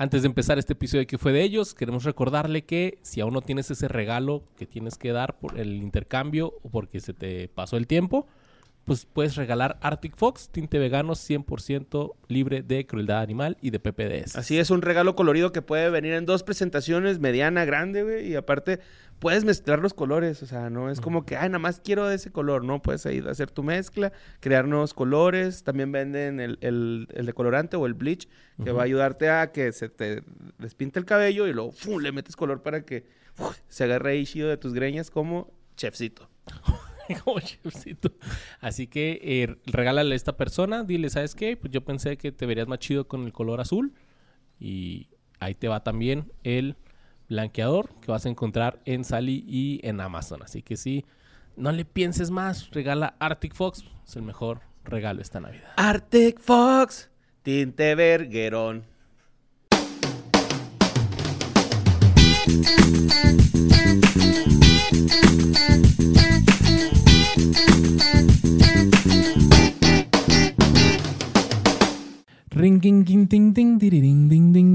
[0.00, 3.42] Antes de empezar este episodio que fue de ellos, queremos recordarle que si aún no
[3.42, 7.76] tienes ese regalo que tienes que dar por el intercambio o porque se te pasó
[7.76, 8.26] el tiempo,
[8.86, 14.36] pues puedes regalar Arctic Fox, tinte vegano 100% libre de crueldad animal y de PPDS.
[14.36, 18.26] Así es, un regalo colorido que puede venir en dos presentaciones, mediana, grande, güey.
[18.26, 18.80] Y aparte,
[19.20, 20.42] puedes mezclar los colores.
[20.42, 22.64] O sea, no es como que, ay, nada más quiero de ese color.
[22.64, 25.62] No, puedes ir a hacer tu mezcla, crear nuevos colores.
[25.62, 28.28] También venden el, el, el decolorante o el bleach,
[28.64, 30.24] que va a ayudarte a que se te
[30.58, 32.00] despinte el cabello y luego ¡fum!
[32.02, 33.06] le metes color para que
[33.68, 36.28] se agarre ahí chido de tus greñas como chefcito.
[37.24, 38.12] Como chefcito.
[38.60, 41.56] Así que eh, regálale a esta persona, dile, ¿sabes qué?
[41.56, 43.94] Pues yo pensé que te verías más chido con el color azul.
[44.60, 45.08] Y
[45.40, 46.76] ahí te va también el
[47.30, 50.42] blanqueador que vas a encontrar en Sally y en Amazon.
[50.42, 51.06] Así que sí,
[51.56, 53.84] no le pienses más, regala Arctic Fox.
[54.06, 55.72] Es el mejor regalo esta Navidad.
[55.76, 57.10] Arctic Fox,
[57.42, 58.84] tinte verguerón.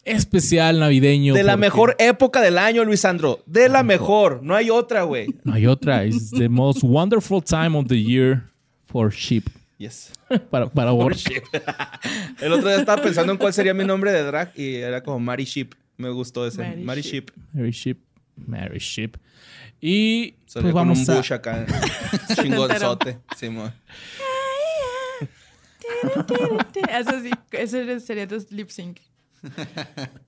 [0.06, 1.34] especial navideño.
[1.34, 3.44] De la porque mejor época del año, Luis Sandro.
[3.46, 4.42] De la mejor.
[4.44, 5.28] No hay otra, güey.
[5.44, 6.04] No hay otra.
[6.04, 8.44] Es the most wonderful time of the year
[8.86, 9.50] for sheep.
[9.78, 10.14] Yes.
[10.50, 11.18] Para, para Borg.
[12.40, 15.20] El otro día estaba pensando en cuál sería mi nombre de drag y era como
[15.20, 15.74] Mary Sheep.
[15.98, 16.62] Me gustó ese.
[16.62, 17.32] Mary Mary, Sheep.
[17.32, 17.36] Sheep.
[17.54, 17.98] Mary Sheep.
[18.48, 19.18] Mary Sheep.
[19.82, 21.18] Y Salía pues con vamos un a...
[21.18, 21.66] bush acá.
[22.42, 23.20] Chingonzote.
[23.36, 23.74] Simón.
[26.90, 29.00] Eso sí, ese sería tu lip sync.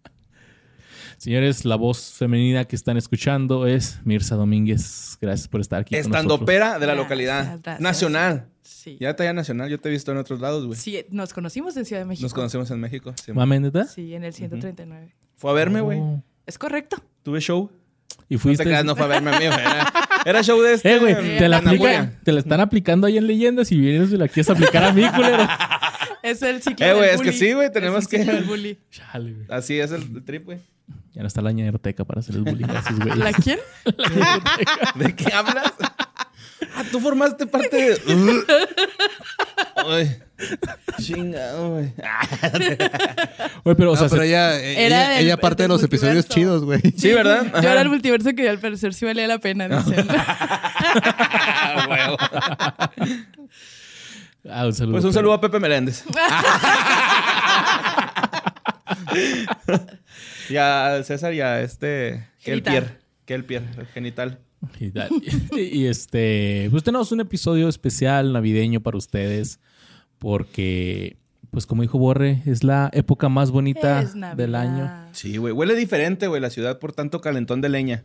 [1.17, 5.17] Señores, la voz femenina que están escuchando es Mirza Domínguez.
[5.19, 7.59] Gracias por estar aquí Estando pera de la Gracias, localidad.
[7.63, 7.79] gracias.
[7.81, 8.47] Nacional.
[8.61, 8.97] Sí.
[8.99, 9.69] Ya talla nacional.
[9.69, 10.77] Yo te he visto en otros lados, güey.
[10.77, 12.23] Sí, nos conocimos en Ciudad de México.
[12.23, 13.13] Nos conocemos en México.
[13.23, 13.37] Simón.
[13.49, 13.85] ¿Mame, neta?
[13.85, 15.15] Sí, en el 139.
[15.35, 15.99] Fue a verme, güey.
[15.99, 16.23] Oh.
[16.45, 16.97] Es correcto.
[17.23, 17.71] Tuve show.
[18.29, 18.63] Y No fuiste...
[18.63, 19.59] te creas, no fue a verme a mí, güey.
[19.59, 19.93] Era,
[20.25, 20.91] era show de este.
[20.95, 22.19] Eh, güey, te la, Ana aplica- Julia.
[22.23, 25.03] te la están aplicando ahí en leyendas y vienes y la quieres aplicar a mí,
[25.15, 25.47] culero.
[26.29, 27.37] Es el ciclo Eh, del güey, es que bully.
[27.37, 28.79] sí, güey, Es tenemos el que- bully.
[28.91, 29.45] Chale, güey.
[29.49, 30.59] Así es el, el trip, güey.
[31.13, 33.17] Ya no está la ñeroteca para hacer el bullying a esos güeyes.
[33.17, 33.59] ¿La quién?
[34.95, 35.73] ¿De qué hablas?
[36.75, 37.97] Ah, tú formaste parte de.
[39.87, 40.17] Ay.
[41.01, 41.93] Chingado, güey.
[43.63, 46.63] Güey, pero, o No, sea, pero se- ella, Era ella, parte de los episodios chidos,
[46.63, 46.79] güey.
[46.97, 47.45] Sí, ¿verdad?
[47.61, 50.07] Yo era el multiverso que al parecer sí valía la pena, dicen.
[54.49, 54.93] Ah, un saludo.
[54.93, 56.03] Pues un saludo a Pepe Meléndez.
[60.49, 62.27] y a César y a este.
[62.39, 62.73] Genital.
[62.73, 63.01] Kelpier.
[63.25, 64.39] Kelpier, el genital.
[64.79, 65.09] Y, tal.
[65.57, 69.59] Y- este, pues tenemos un episodio especial navideño para ustedes
[70.17, 71.17] porque,
[71.51, 74.03] pues como dijo Borre, es la época más bonita
[74.35, 74.91] del año.
[75.11, 75.53] Sí, güey.
[75.53, 78.03] Huele diferente, güey, la ciudad por tanto calentón de leña.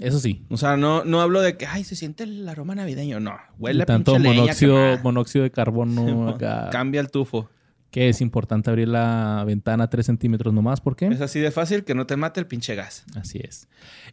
[0.00, 0.44] Eso sí.
[0.48, 3.20] O sea, no, no hablo de que, ay, se siente el aroma navideño.
[3.20, 3.36] No.
[3.58, 5.02] Huele Y a tanto pinche leña monóxido, quemada.
[5.02, 6.70] monóxido de carbono acá.
[6.72, 7.48] Cambia el tufo.
[7.90, 10.80] Que es importante abrir la ventana 3 centímetros nomás.
[10.80, 11.06] ¿Por qué?
[11.08, 13.04] Es así de fácil que no te mate el pinche gas.
[13.16, 13.68] Así es.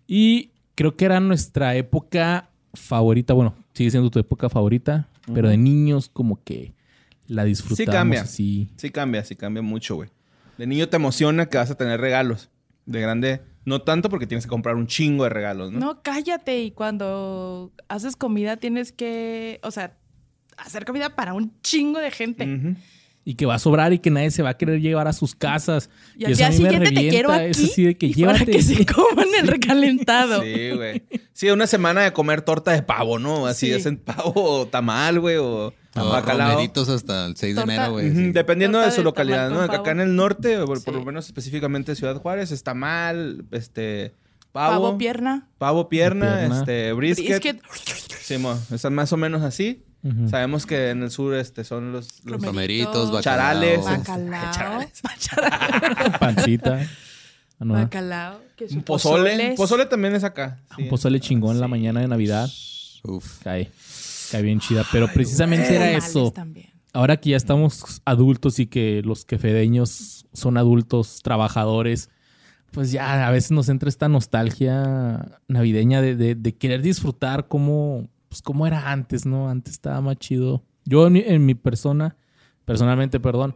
[0.08, 3.34] Y creo que era nuestra época favorita.
[3.34, 6.74] Bueno, sigue siendo tu época favorita, pero de niños como que
[7.28, 8.22] la disfrutábamos cambia.
[8.22, 8.70] así.
[8.78, 10.10] Sí cambia, sí cambia mucho, güey.
[10.58, 12.50] De niño te emociona que vas a tener regalos.
[12.88, 15.80] De grande, no tanto porque tienes que comprar un chingo de regalos, ¿no?
[15.80, 16.62] No, cállate.
[16.62, 19.98] Y cuando haces comida tienes que, o sea,
[20.56, 22.78] hacer comida para un chingo de gente.
[23.30, 25.36] Y que va a sobrar y que nadie se va a querer llevar a sus
[25.36, 25.90] casas.
[26.18, 27.98] Y al eso día a mí me siguiente te quiero revienta, aquí Es así de
[27.98, 30.42] que y para que se coman el recalentado.
[30.44, 31.04] Sí, güey.
[31.34, 33.46] Sí, una semana de comer torta de pavo, ¿no?
[33.46, 33.74] Así Sí.
[33.74, 36.58] hacen pavo o tamal, güey, o O bacalao.
[36.62, 38.12] hasta el 6 de Torta- enero, güey.
[38.16, 38.32] Sí.
[38.32, 39.74] Dependiendo de su localidad, tamal ¿no?
[39.74, 44.14] Acá en el norte, por, lo menos específicamente Ciudad Juárez, está mal, este,
[44.54, 45.50] pavo, Pavo, pierna.
[45.58, 46.60] pavo pierna, Pierna.
[46.60, 47.28] este, brisket.
[47.42, 47.62] Brisket.
[48.22, 49.84] Sí, mo, están más o menos así.
[50.30, 53.22] Sabemos que en el sur este, son los, los Romeritos, bacalao.
[53.22, 53.86] Charales.
[53.86, 54.82] Bacalao.
[56.20, 56.80] Pancita.
[57.60, 58.40] Ah, no, Bacalao.
[58.56, 59.56] que pozole.
[59.58, 60.60] Pozole también es acá.
[60.76, 60.84] sí.
[60.84, 62.48] Un pozole chingón en la mañana de Navidad.
[63.04, 63.40] Uf.
[63.44, 63.72] Cae.
[64.32, 64.86] Cae bien chida.
[64.92, 66.30] Pero precisamente era eso.
[66.32, 66.68] también.
[66.94, 72.12] Ahora que ya estamos adultos y que los quefedeños son adultos trabajadores,
[72.70, 78.08] pues ya a veces nos entra esta nostalgia navideña de, de- de querer disfrutar como,
[78.30, 79.50] pues como era antes, ¿no?
[79.50, 80.64] Antes estaba más chido.
[80.86, 82.16] Yo en mi, en mi persona,
[82.66, 83.56] personalmente, perdón,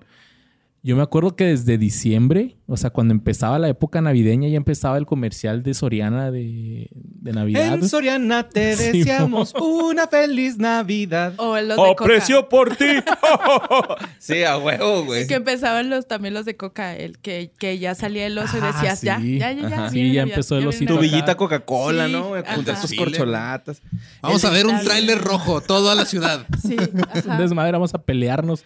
[0.84, 4.98] yo me acuerdo que desde diciembre, o sea, cuando empezaba la época navideña, ya empezaba
[4.98, 7.76] el comercial de Soriana de, de Navidad.
[7.76, 11.34] En Soriana te Sí, deseamos una feliz Navidad.
[11.38, 12.06] O los de ¡Oh, Coca.
[12.06, 12.86] precio por ti!
[14.20, 15.28] sí, a huevo, güey.
[15.28, 18.62] Que empezaban los, también los de Coca, el que, que ya salía el oso y
[18.64, 19.38] Ah, decías, ya, sí.
[19.38, 19.90] ya, ya, ya.
[19.90, 22.34] Sí, ya Navidad, empezó el osito Tu villita Coca-Cola, Sí, ¿no?
[22.36, 22.82] ajá.
[22.82, 23.82] tus corcholatas.
[24.22, 26.46] Vamos El a ver un tráiler rojo, toda la ciudad.
[26.62, 27.38] Sí, Un ajá.
[27.38, 28.64] desmadre, vamos a pelearnos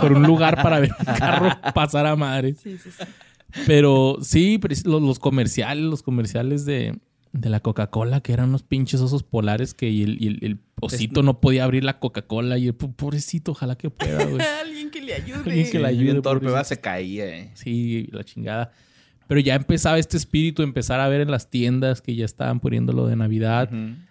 [0.00, 2.54] por un lugar para ver un carro pasar a madre.
[2.54, 3.04] Sí, sí, sí.
[3.66, 6.98] Pero sí, los, los comerciales, los comerciales de,
[7.32, 10.58] de la Coca-Cola, que eran unos pinches osos polares que y el, y el- el
[10.80, 14.40] osito no podía abrir la Coca-Cola y el po- pobrecito, ojalá que pueda, güey.
[14.62, 15.38] Alguien que le ayude.
[15.38, 17.50] Alguien que Sí, ayude, bien torpe, va, se caía, eh.
[17.54, 18.72] Sí, la chingada.
[19.28, 23.06] Pero ya empezaba este espíritu, empezar a ver en las tiendas que ya estaban poniéndolo
[23.06, 23.70] de Navidad.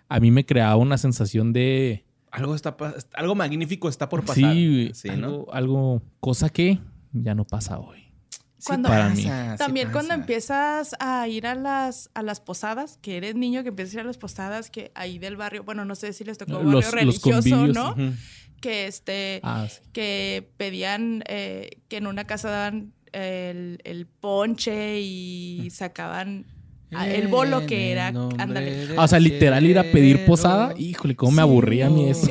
[0.10, 2.05] A mí me creaba una sensación de...
[2.36, 4.54] Algo, está, pa- algo magnífico está por pasar.
[4.54, 5.14] Sí, Sí, ¿no?
[5.16, 6.80] algo, algo, cosa que
[7.14, 8.00] ya no pasa hoy.
[8.58, 9.22] Sí Cuando- para mí.
[9.22, 13.70] sí También cuando empiezas a ir a las, a las posadas, que eres niño, que
[13.70, 16.38] empiezas a ir a las posadas, que ahí del barrio, bueno, no sé si les
[16.38, 17.96] tocó Los- barrio los religioso, convivios, ¿no?
[18.62, 19.82] Que este, Ah, sí.
[19.94, 26.46] que pedían, eh, que en una casa daban el, el ponche y sacaban
[27.04, 28.88] el bolo que era, ándale.
[28.98, 30.74] Ah, o sea, literal ir a pedir posada.
[30.78, 32.28] Híjole, cómo me aburría a mí eso.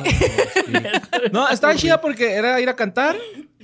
[1.31, 3.15] No, estaba chida porque era ir a cantar,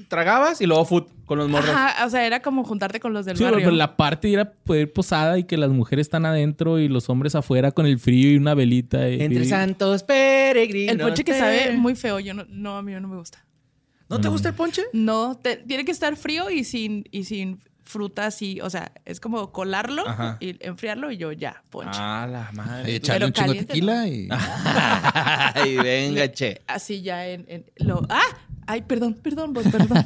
[0.08, 1.70] tragabas y luego food con los morros.
[1.70, 4.40] Ajá, o sea, era como juntarte con los del Sí, pero la parte de ir
[4.40, 8.00] a pedir posada y que las mujeres están adentro y los hombres afuera con el
[8.00, 9.08] frío y una velita.
[9.10, 10.94] y- Entre y- santos peregrinos.
[10.96, 13.46] El ponche que te- sabe muy feo, yo no, no, a mí no me gusta.
[14.10, 14.82] ¿No te gusta el ponche?
[14.92, 19.20] No, te- tiene que estar frío y sin, y sin frutas y, o sea, es
[19.20, 20.38] como colarlo Ajá.
[20.40, 22.00] y enfriarlo y yo ya, ponche.
[22.02, 22.96] Ah, la madre.
[22.96, 24.30] Echarle un chingo de tequila y...
[25.56, 26.62] Ay, venga, che.
[26.68, 28.06] Así ya en, en lo.
[28.10, 28.22] ¡Ah!
[28.68, 29.98] Ay, perdón, perdón, vos, perdón.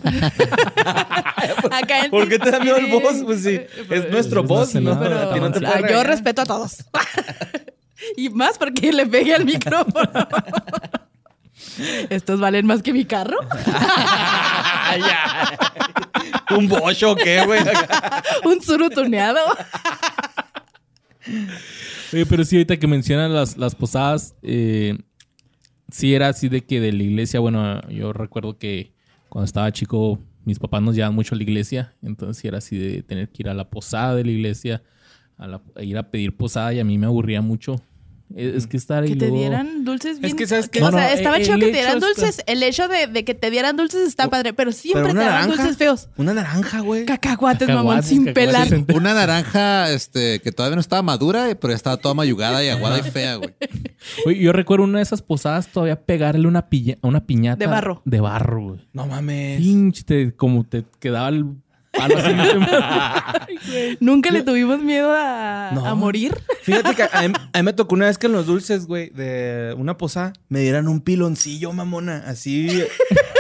[1.72, 3.22] Acá en ¿Por qué te da miedo el boss?
[3.24, 5.00] Pues sí, Eh, es nuestro no boss, ¿no?
[5.00, 6.78] Pero, no te ah, yo respeto a todos.
[8.18, 10.10] y más porque le pegué al micrófono.
[12.10, 13.38] ¿Estos valen más que mi carro?
[16.58, 17.62] ¿Un bocho o qué, güey?
[18.46, 19.40] Un suru tuneado.
[22.14, 24.98] Oye, pero sí, ahorita que mencionan las, las posadas, eh,
[25.92, 28.94] sí era así de que de la iglesia, bueno, yo recuerdo que
[29.30, 32.78] cuando estaba chico, mis papás nos llevaban mucho a la iglesia, entonces sí era así
[32.78, 34.84] de tener que ir a la posada de la iglesia,
[35.38, 37.82] a, la- a ir a pedir posada y a mí me aburría mucho.
[38.36, 40.36] Es, es que estar ahí Que te luego- dieran dulces bien.
[40.36, 40.82] que, ¿sabes qué?
[40.82, 42.42] O No, sea, no, estaba el- chido que te dieran está- dulces.
[42.48, 45.48] El hecho de, de que te dieran dulces está padre, pero siempre Pero te naranja.
[45.48, 46.10] dulces feos.
[46.18, 47.06] Una naranja, güey.
[47.06, 48.86] Cacahuates, mamón, Cacahuates, sin cacahuates pelar.
[48.98, 53.00] Una naranja este, que todavía no estaba madura, pero ya estaba toda mayugada y aguada
[53.00, 53.54] y fea, güey.
[54.26, 57.58] Oye, yo recuerdo una de esas posadas todavía pegarle una, pilla- una piñata.
[57.58, 58.02] De barro.
[58.06, 58.88] De barro, güey.
[58.94, 59.60] No mames.
[59.62, 61.46] Pinche, te- como te quedaba el
[61.98, 62.32] palo así.
[62.32, 63.98] Ay, güey.
[64.00, 65.86] Nunca le tuvimos miedo a, No.
[65.86, 66.38] a morir.
[66.64, 69.10] Fíjate que a mí, a mí me tocó una vez que en los dulces, güey,
[69.10, 72.24] de una posada, me dieran un piloncillo, mamona.
[72.28, 72.84] Así,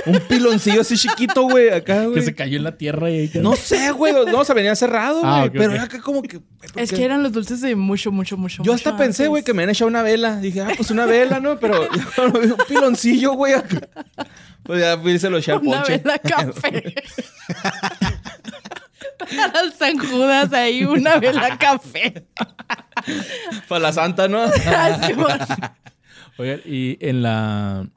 [0.05, 2.21] un piloncillo así chiquito, güey, acá, que güey.
[2.23, 4.13] se cayó en la tierra y No sé, güey.
[4.31, 5.31] No, se venía cerrado, güey.
[5.33, 6.37] Ah, ok, pero era acá como que.
[6.37, 8.63] güey, ¿por Es que eran los dulces de mucho, mucho, mucho.
[8.63, 9.29] Yo mucho hasta pensé, antes.
[9.29, 10.37] güey, que me habían echado una vela.
[10.37, 11.59] Dije, ah, pues una vela, ¿no?
[11.59, 11.81] Pero
[12.23, 13.81] un piloncillo, güey, acá.
[14.63, 15.97] Pues ya fui y se lo eché al Una ponche.
[16.03, 16.95] vela café.
[19.37, 22.27] Para el San Judas ahí, una vela café.
[23.67, 24.45] Para la santa, ¿no?
[26.37, 27.87] Oigan, y en la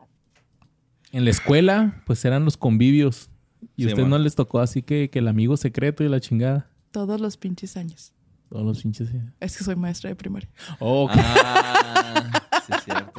[1.12, 3.30] en la escuela, pues eran los convivios.
[3.76, 4.10] Y a Sí, ustedes man.
[4.10, 6.68] no les tocó así que, que el amigo secreto y la chingada.
[6.92, 8.12] Todos los pinches años.
[8.48, 9.08] Todos los pinches.
[9.08, 9.18] sí.
[9.40, 10.48] Es que soy maestra de primaria.
[10.78, 11.12] Oh, ok.
[11.16, 13.12] Ah, sí, cierto.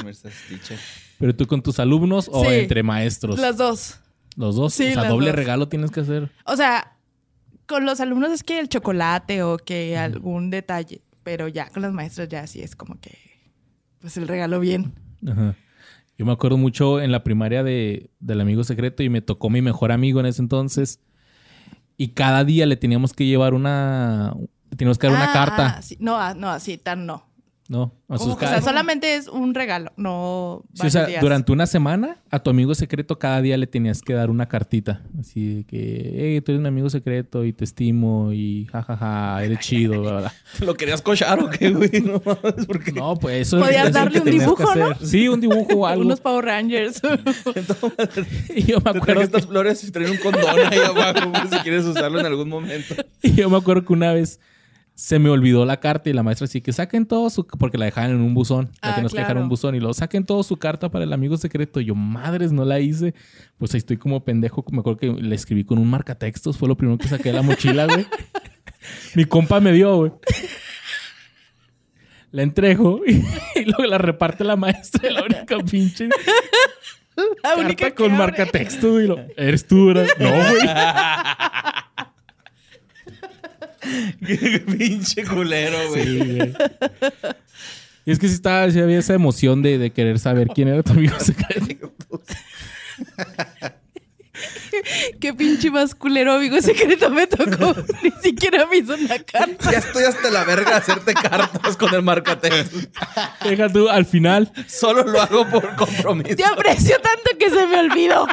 [1.20, 2.54] Pero tú con tus alumnos o Sí.
[2.54, 3.38] entre maestros.
[3.40, 4.00] Las dos.
[4.36, 4.74] Los dos.
[4.74, 5.36] Sí, o sea, las doble dos.
[5.36, 6.32] regalo tienes que hacer.
[6.46, 6.96] O sea,
[7.70, 11.02] con los alumnos es que el chocolate o que algún detalle.
[11.24, 13.18] Pero ya con las maestras ya sí es como que.
[14.02, 14.94] Pues el regalo bien.
[15.26, 15.56] Ajá.
[16.18, 19.62] Yo me acuerdo mucho en la primaria de, del amigo secreto y me tocó mi
[19.62, 21.00] mejor amigo en ese entonces.
[21.96, 24.34] Y cada día le teníamos que llevar una.
[24.76, 25.76] Teníamos que dar una Ah, carta.
[25.78, 25.96] ah, sí.
[26.00, 27.29] No, ah, no, así tan no.
[27.70, 31.22] No, a sus O sea, solamente es un regalo, no Sí, o sea, días.
[31.22, 35.04] durante una semana a tu amigo secreto cada día le tenías que dar una cartita.
[35.20, 39.60] Así de que, hey, tú eres mi amigo secreto y te estimo y jajaja, eres
[39.60, 40.34] chido, bla, bla, bla.
[40.66, 41.92] ¿Lo querías cochar o qué, güey?
[42.04, 42.92] No mames, ¿por qué?
[42.92, 44.96] No, pues eso Podías es lo darle un dibujo, ¿no?
[45.06, 46.04] Sí, un dibujo o algo.
[46.06, 47.00] Unos Power Rangers.
[48.56, 51.58] y yo me Te acuerdo traen estas flores y traen un condón ahí abajo si
[51.60, 52.96] quieres usarlo en algún momento.
[53.22, 54.40] y yo me acuerdo que una vez
[55.00, 57.48] se me olvidó la carta y la maestra así que saquen todo su...
[57.48, 58.70] Porque la dejaban en un buzón.
[58.82, 59.42] La Ah, que dejar en claro.
[59.44, 59.74] un buzón.
[59.76, 61.80] Y luego saquen todo su carta para el amigo secreto.
[61.80, 63.14] Y yo, madres, no la hice.
[63.58, 64.66] Pues ahí estoy como pendejo.
[64.72, 66.58] Me acuerdo que le escribí con un marcatextos.
[66.58, 68.06] Fue lo primero que saqué de la mochila, güey.
[69.16, 70.12] Mi compa me dio, güey.
[72.32, 73.24] La entrego y,
[73.56, 75.10] y luego la reparte la maestra.
[75.10, 76.10] y La única pinche
[77.42, 78.92] La única carta que con marcatextos.
[78.92, 79.08] güey.
[79.08, 80.08] Lo, ¿Eres tú, verdad?
[80.20, 80.60] No, güey.
[84.26, 86.04] Qué pinche culero, güey.
[86.04, 86.54] Sí, güey.
[88.06, 90.84] Y es que sí, estaba, sí había esa emoción de, de querer saber quién era
[90.84, 91.94] tu amigo secreto.
[95.20, 97.76] Qué pinche más culero amigo secreto me tocó.
[98.04, 99.72] Ni siquiera me hizo una carta.
[99.72, 102.88] Ya estoy hasta la verga de hacerte cartas con el marcatextos.
[103.44, 106.36] Deja tú, al final, Solo lo hago por compromiso.
[106.36, 108.28] Te aprecio tanto que se me olvidó.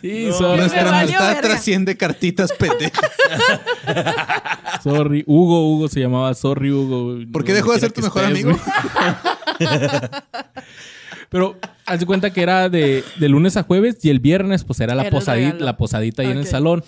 [0.00, 1.40] Sí, Nuestra amistad verga.
[1.40, 3.10] trasciende cartitas pendejas.
[4.82, 5.24] sorry.
[5.26, 7.18] Hugo, Hugo se llamaba Sorry Hugo.
[7.32, 8.58] ¿Por qué dejó de ser tu mejor estés, amigo?
[11.30, 14.80] Pero haz de cuenta que era de, de lunes a jueves y el viernes pues
[14.80, 16.82] era la, Era posadita, la posadita ahí en el salón.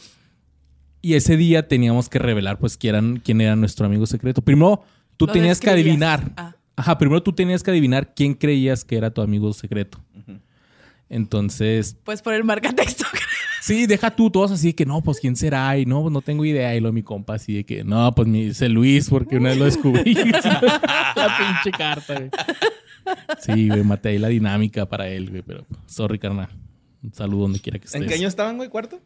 [1.03, 4.41] Y ese día teníamos que revelar pues quién, eran- quién era nuestro amigo secreto.
[4.43, 4.83] Primero
[5.17, 6.31] tú Lo tenías que adivinar.
[6.37, 6.55] Ah.
[6.77, 9.99] Ajá, primero tú tenías que adivinar quién creías que era tu amigo secreto.
[11.11, 13.05] Entonces, Pues por el marcatexto.
[13.61, 16.23] sí, deja tú todos así de que no, pues quién será y no, pues no
[16.23, 16.75] tengo idea.
[16.75, 19.59] Y lo mi compa así de que no, pues me dice Luis porque una vez
[19.59, 20.15] lo descubrí.
[20.15, 22.31] la pinche carta, güey.
[23.41, 26.49] Sí, güey, maté ahí la dinámica para él, güey, pero sorry, carnal.
[27.03, 28.01] Un saludo donde quiera que estés.
[28.01, 28.69] ¿En qué año estaban, güey?
[28.69, 29.01] ¿Cuarto?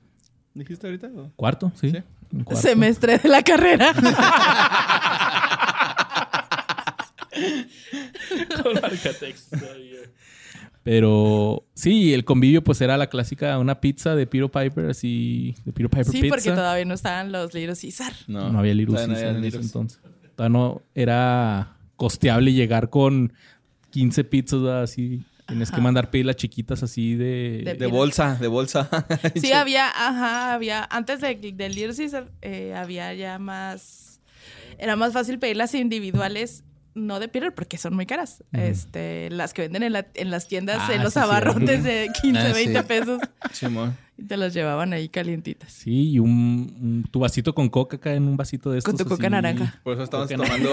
[0.53, 1.07] ¿Dijiste ahorita?
[1.17, 1.31] o?
[1.37, 1.73] ¿Cuarto?
[1.81, 1.91] Sí.
[1.91, 2.03] Sí.
[2.33, 2.63] un cuarto.
[2.63, 3.95] Semestre de la carrera.
[8.63, 9.57] Con marcatexto.
[10.85, 15.73] Pero sí, el convivio pues era la clásica, una pizza de Piro Piper, así, de
[15.73, 16.29] Piro Piper Sí, Pizza.
[16.29, 18.13] porque todavía no estaban los libros César.
[18.29, 19.99] No, había Little no Caesar había en ese Little entonces.
[20.37, 23.33] Todavía no era costeable llegar con
[23.91, 25.23] 15 pizzas así.
[25.47, 27.63] Tienes que mandar pedir chiquitas así de...
[27.65, 28.89] De- De bolsa, de bolsa.
[29.37, 34.21] Sí, había, ajá, había, antes de, del Little Caesar, eh, había ya más,
[34.79, 36.65] era más fácil pedirlas individuales,
[36.95, 38.43] no de Peter, porque son muy caras.
[38.53, 42.11] Este, las que venden en, la- en las tiendas, Ah, en los sí, abarrotes de
[42.23, 42.53] 15, Ah, sí.
[42.55, 43.21] 20 pesos,
[43.53, 43.97] Simón.
[44.17, 45.73] y te las llevaban ahí calientitas.
[45.73, 46.29] Sí, y un,
[46.81, 48.95] un- tu vasito con coca acá en un vasito de estos.
[48.95, 49.81] Con tu coca naranja.
[49.83, 50.45] Por eso estamos ¿Por qué no?
[50.45, 50.73] tomando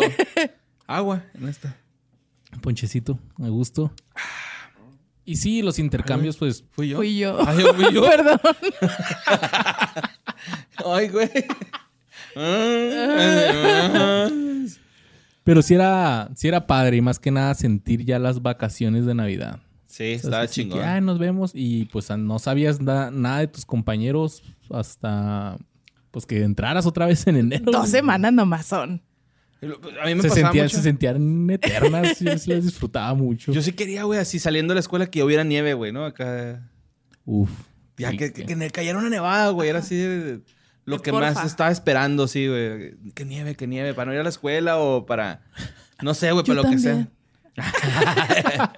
[0.88, 1.76] agua en esta.
[2.62, 3.92] Ponchecito, a gusto.
[5.24, 6.66] Y sí, los intercambios, pues...
[6.72, 6.98] ¿Fui yo?
[6.98, 7.38] Fui yo.
[7.48, 8.02] Ay, yo fui yo.
[8.04, 8.40] Perdón.
[10.86, 11.30] Ay, güey.
[15.44, 19.16] Pero sí era, sí era padre y más que nada sentir ya las vacaciones de
[19.16, 19.60] Navidad.
[19.88, 20.88] Sí, O sea, estaba así que, chingón.
[20.88, 25.58] "Ay, nos vemos y pues no sabías na- nada de tus compañeros hasta
[26.12, 27.72] pues que entraras otra vez en enero.
[27.72, 29.02] Dos semanas nomás son.
[29.62, 30.78] A mí me Se pasaba sentían, mucho.
[30.78, 32.20] se sentían eternas.
[32.20, 33.52] yo sí las disfrutaba mucho.
[33.52, 36.04] Yo sí quería, güey, así saliendo de la escuela que hubiera nieve, güey, ¿no?
[36.06, 36.68] Acá.
[37.26, 37.50] Uf.
[37.98, 39.70] Ya sí, que, que, que cayera una nevada, güey.
[39.70, 40.42] Era así de-
[40.86, 41.34] lo que porfa.
[41.34, 42.96] más estaba esperando, sí, güey.
[43.14, 43.94] Que nieve, que nieve.
[43.94, 45.42] Para no ir a la escuela o para.
[46.02, 47.08] No sé, güey, para lo que sea.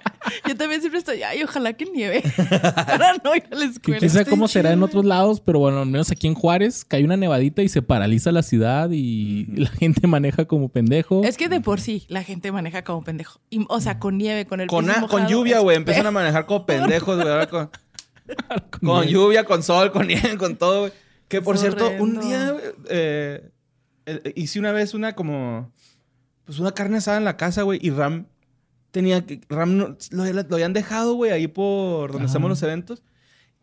[0.48, 2.22] Yo también siempre estoy, ay, ojalá que nieve.
[2.74, 4.04] Para no ir a la escuela.
[4.04, 7.16] Estoy cómo será en otros lados, pero bueno, al menos aquí en Juárez cae una
[7.16, 11.22] nevadita y se paraliza la ciudad y la gente maneja como pendejo.
[11.24, 13.40] Es que de por sí la gente maneja como pendejo.
[13.48, 15.76] Y, o sea, con nieve, con el Con, piso a- con lluvia, güey.
[15.76, 17.28] Empiezan a manejar como pendejos, güey.
[17.28, 17.70] Ahora con,
[18.80, 20.92] con lluvia, con sol, con nieve, con todo, güey.
[21.34, 22.56] Que por Es cierto, un día
[22.88, 23.50] eh,
[24.06, 25.72] eh, hice una vez una como.
[26.44, 27.80] Pues una carne asada en la casa, güey.
[27.82, 28.26] Y Ram
[28.92, 29.40] tenía que.
[29.48, 32.30] Ram no- lo, lo habían dejado, güey, ahí por donde Ajá.
[32.30, 33.02] hacemos los eventos.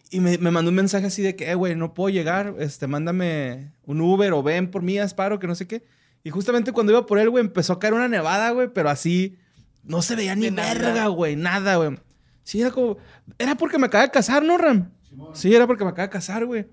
[0.10, 2.56] Y me, me mandó un mensaje así de que, eh, güey, no puedo llegar.
[2.60, 5.86] Este, mándame un Uber o ven por mí, Asparo, que no sé qué.
[6.26, 9.38] Y justamente cuando iba por él, güey, empezó a caer una nevada, güey, pero así.
[9.84, 11.98] No se veía ni verga, güey, nada, güey.
[12.44, 12.98] Sí, era como.
[13.40, 14.92] Era porque me acaba de casar, ¿no, Ram?
[15.34, 16.68] Sí, era porque me acaba de casar, güey.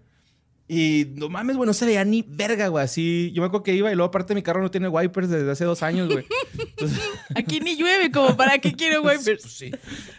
[0.71, 2.85] Y no mames, güey, no se veía ni verga, güey.
[2.85, 5.51] Así, yo me acuerdo que iba y luego aparte mi carro no tiene wipers desde
[5.51, 6.27] hace dos años, güey.
[6.59, 7.01] Entonces,
[7.35, 9.43] Aquí ni llueve, como para qué quiero wipers.
[9.45, 9.71] sí.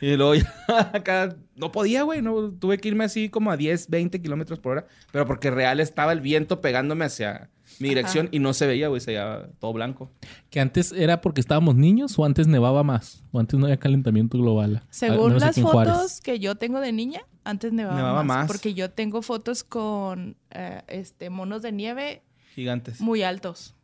[0.01, 0.51] Y luego ya
[0.94, 2.24] acá no podía, güey.
[2.24, 4.88] No, tuve que irme así como a 10, 20 kilómetros por hora.
[5.12, 9.00] Pero porque real estaba el viento pegándome hacia, mi dirección y no se veía, güey,
[9.00, 10.12] se veía todo blanco.
[10.50, 13.24] Que antes era porque estábamos niños o antes nevaba más.
[13.32, 14.84] O antes no había calentamiento global.
[14.89, 16.22] Según las fotos Juárez.
[16.22, 18.48] que yo tengo de niña, antes nevaba, Nevaba más, más.
[18.48, 22.22] Porque yo tengo fotos con eh, este monos de nieve
[22.56, 23.00] Gigantes.
[23.01, 23.75] muy altos.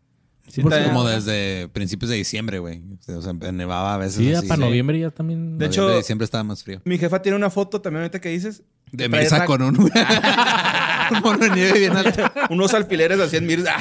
[0.48, 2.84] Sí, Como desde principios de diciembre, güey.
[3.08, 4.18] O sea, nevaba a veces.
[4.18, 4.48] Sí, ya así.
[4.48, 4.64] para Sí.
[4.64, 5.58] noviembre ya también.
[5.58, 6.82] De hecho- diciembre estaba más frío.
[6.86, 8.62] Mi jefa tiene una foto también ahorita que dices.
[8.92, 9.76] De mesa con un,
[11.12, 12.32] un mono de nieve bien alto.
[12.52, 13.74] unos alfileres así en Mirza.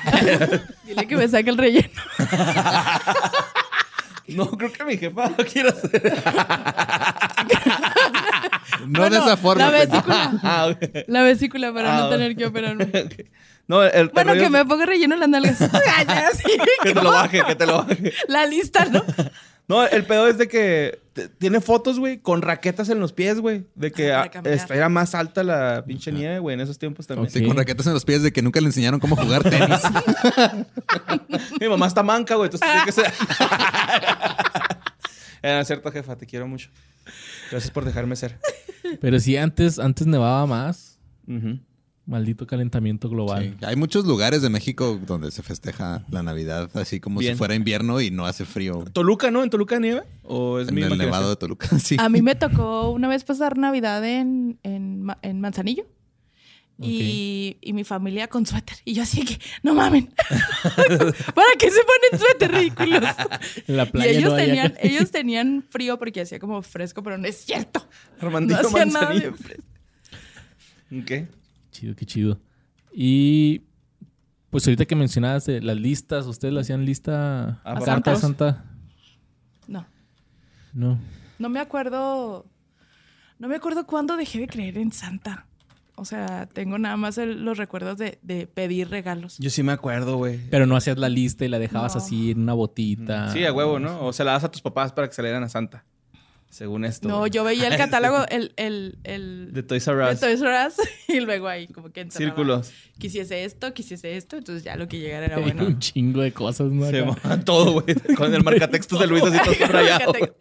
[0.87, 1.91] Dile que me saque el relleno.
[4.29, 6.23] no, creo que mi jefa no quiere hacer.
[8.87, 9.65] No Bueno, de esa forma.
[9.65, 10.33] La vesícula.
[10.43, 10.79] Ah, ok.
[11.09, 12.89] La vesícula para Ah, no tener que operarme.
[13.67, 15.57] No, el Bueno, que es- me ponga relleno en las nalgas.
[16.37, 18.13] Sí, que te lo baje, que te lo baje.
[18.29, 19.03] La lista, ¿no?
[19.69, 20.99] No, el pedo es de que
[21.39, 23.65] tiene fotos, güey, con raquetas en los pies, güey.
[23.75, 27.29] De que ah, esta era más alta la pinche nieve, güey, en esos tiempos también.
[27.29, 27.33] Ok.
[27.33, 29.81] Sí, con raquetas en los pies de que nunca le enseñaron cómo jugar tenis.
[31.59, 33.11] Mi mamá está manca, güey, entonces tiene que ser.
[35.43, 36.69] Era cierto, jefa, te quiero mucho.
[37.51, 38.39] Gracias por dejarme ser.
[39.01, 40.99] Pero sí, antes, antes nevaba más.
[42.07, 43.57] Maldito calentamiento global.
[43.59, 43.65] Sí.
[43.65, 47.33] Hay muchos lugares de México donde se festeja la Navidad así como Bien.
[47.33, 48.85] si fuera invierno y no hace frío.
[48.93, 49.43] ¿Toluca, no?
[49.43, 50.03] ¿En Toluca nieve?
[50.23, 50.99] ¿O es En mi el?
[50.99, 51.97] Nevado de Toluca, sí.
[51.99, 55.87] A mí me tocó una vez pasar Navidad en, en, en Manzanillo.
[56.81, 58.77] Y, y mi familia con suéter.
[58.85, 60.13] Y yo así que, no mamen.
[61.35, 63.01] ¿Para qué se ponen suéter ridículos?
[63.69, 67.03] En la Y playa ellos no había- tenían, ellos tenían frío porque hacía como fresco,
[67.03, 67.87] pero no es cierto.
[68.21, 69.31] No Armandillo hacía nada Manzanillo.
[69.33, 69.65] de fresco.
[71.07, 71.29] ¿Qué?
[71.71, 72.41] Chido, qué chido.
[72.93, 73.63] Y
[74.51, 78.17] pues ahorita que mencionabas de las listas, ¿ustedes le hacían lista ¿A carta Santa?
[78.17, 78.65] Santa?
[79.67, 79.87] No.
[80.73, 80.99] No.
[81.39, 82.47] No me acuerdo.
[83.39, 85.47] No me acuerdo cuándo dejé de creer en Santa.
[85.97, 89.39] O sea, tengo nada más el- los recuerdos de, de pedir regalos.
[89.39, 90.41] Yo sí me acuerdo, güey.
[90.51, 92.01] Pero no hacías la lista y la dejabas No.
[92.01, 93.33] así en una botita.
[93.33, 94.05] Sí, a huevo, ¿no?
[94.05, 95.85] O se la das a tus papás para que se le den a Santa.
[96.51, 97.09] Según esto.
[97.09, 100.21] No, yo veía el catálogo, el, el, el De Toys R de Us.
[100.21, 100.75] Toys R Us,
[101.09, 102.31] y luego ahí como que encerraba.
[102.37, 102.73] Círculos.
[102.99, 105.65] Quisiese esto, quisiese esto, entonces ya lo que llegara era Hay bueno.
[105.67, 106.87] un chingo de cosas, ¿no?
[106.87, 107.95] Se llama todo, güey.
[108.17, 110.13] Con el marcatextos de Luis así todo subrayado.
[110.13, 110.33] güey.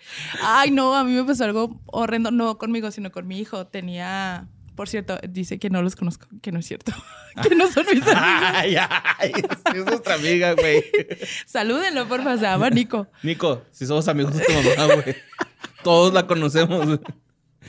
[0.43, 3.65] Ay, no, a mí me pasó algo horrendo, no conmigo, sino con mi hijo.
[3.65, 6.91] Tenía, por cierto, dice que no los conozco, que no es cierto,
[7.43, 8.15] que no son mis amigos.
[8.17, 8.75] Ay,
[9.19, 9.31] ay.
[9.75, 10.83] Es nuestra amiga, güey.
[11.45, 13.07] Salúdenlo, porfa, se llama Nico.
[13.23, 15.15] Nico, si somos amigos de tu mamá, güey.
[15.83, 16.99] Todos la conocemos.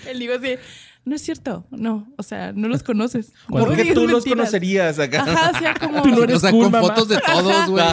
[0.06, 0.56] Él digo así,
[1.04, 3.32] no es cierto, no, o sea, no los conoces.
[3.48, 5.22] ¿Por qué tú los conocerías acá?
[5.22, 6.02] Ajá, o sea, como...
[6.02, 6.88] Tú no eres o sea, cool, con mamá.
[6.88, 7.84] fotos de todos, güey.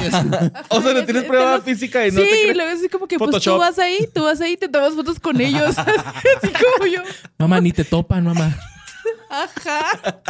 [0.69, 3.17] O sea, le tienes prueba los- física y no sí, te luego así como que
[3.17, 3.55] pues Photoshop.
[3.55, 5.77] tú vas ahí, tú vas ahí y te tomas fotos con ellos.
[5.77, 7.01] así como yo.
[7.37, 8.57] Mamá, ni te topan, mamá.
[9.29, 10.21] Ajá.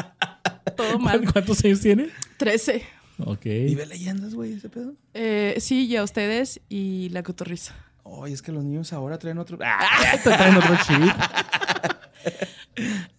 [0.78, 1.22] Todo mal.
[1.32, 2.10] ¿Cuántos años tiene?
[2.38, 2.86] Trece.
[3.26, 3.46] Ok.
[3.46, 4.94] ¿Y ve leyendas, güey, ese pedo?
[5.14, 7.76] Eh, sí, y a ustedes y la cotorriza.
[8.04, 9.58] Ay, es que los niños ahora traen otro.
[9.64, 11.14] Ah, traen otro chip.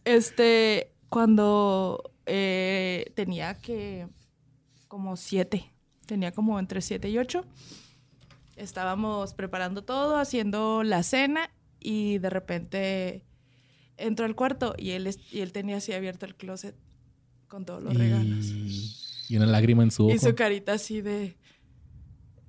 [0.05, 4.09] Este, cuando eh, tenía que
[4.89, 5.73] como siete,
[6.07, 7.45] tenía como entre siete y ocho,
[8.57, 13.25] estábamos preparando todo, haciendo la cena y de repente
[13.97, 16.75] entró al cuarto y él, y él tenía así abierto el closet
[17.49, 18.47] con todos los regalos.
[19.29, 20.15] Y, una lágrima en su ojo.
[20.15, 21.37] Y su carita así de...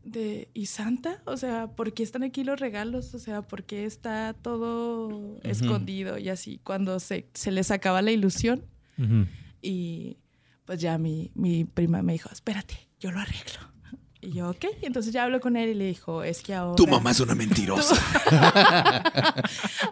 [0.03, 1.21] De, ¿y Santa?
[1.25, 3.13] O sea, ¿por qué están aquí los regalos?
[3.13, 6.17] O sea, ¿por qué está todo escondido?
[6.17, 8.65] Y así, cuando se, se les acaba la ilusión.
[9.62, 10.17] Y
[10.65, 13.72] pues ya mi, mi prima me dijo, espérate, yo lo arreglo.
[14.25, 14.65] Y yo, ok.
[14.81, 16.75] Y entonces ya hablo con él y le dijo, es que ahora...
[16.75, 17.95] Tu mamá es una mentirosa.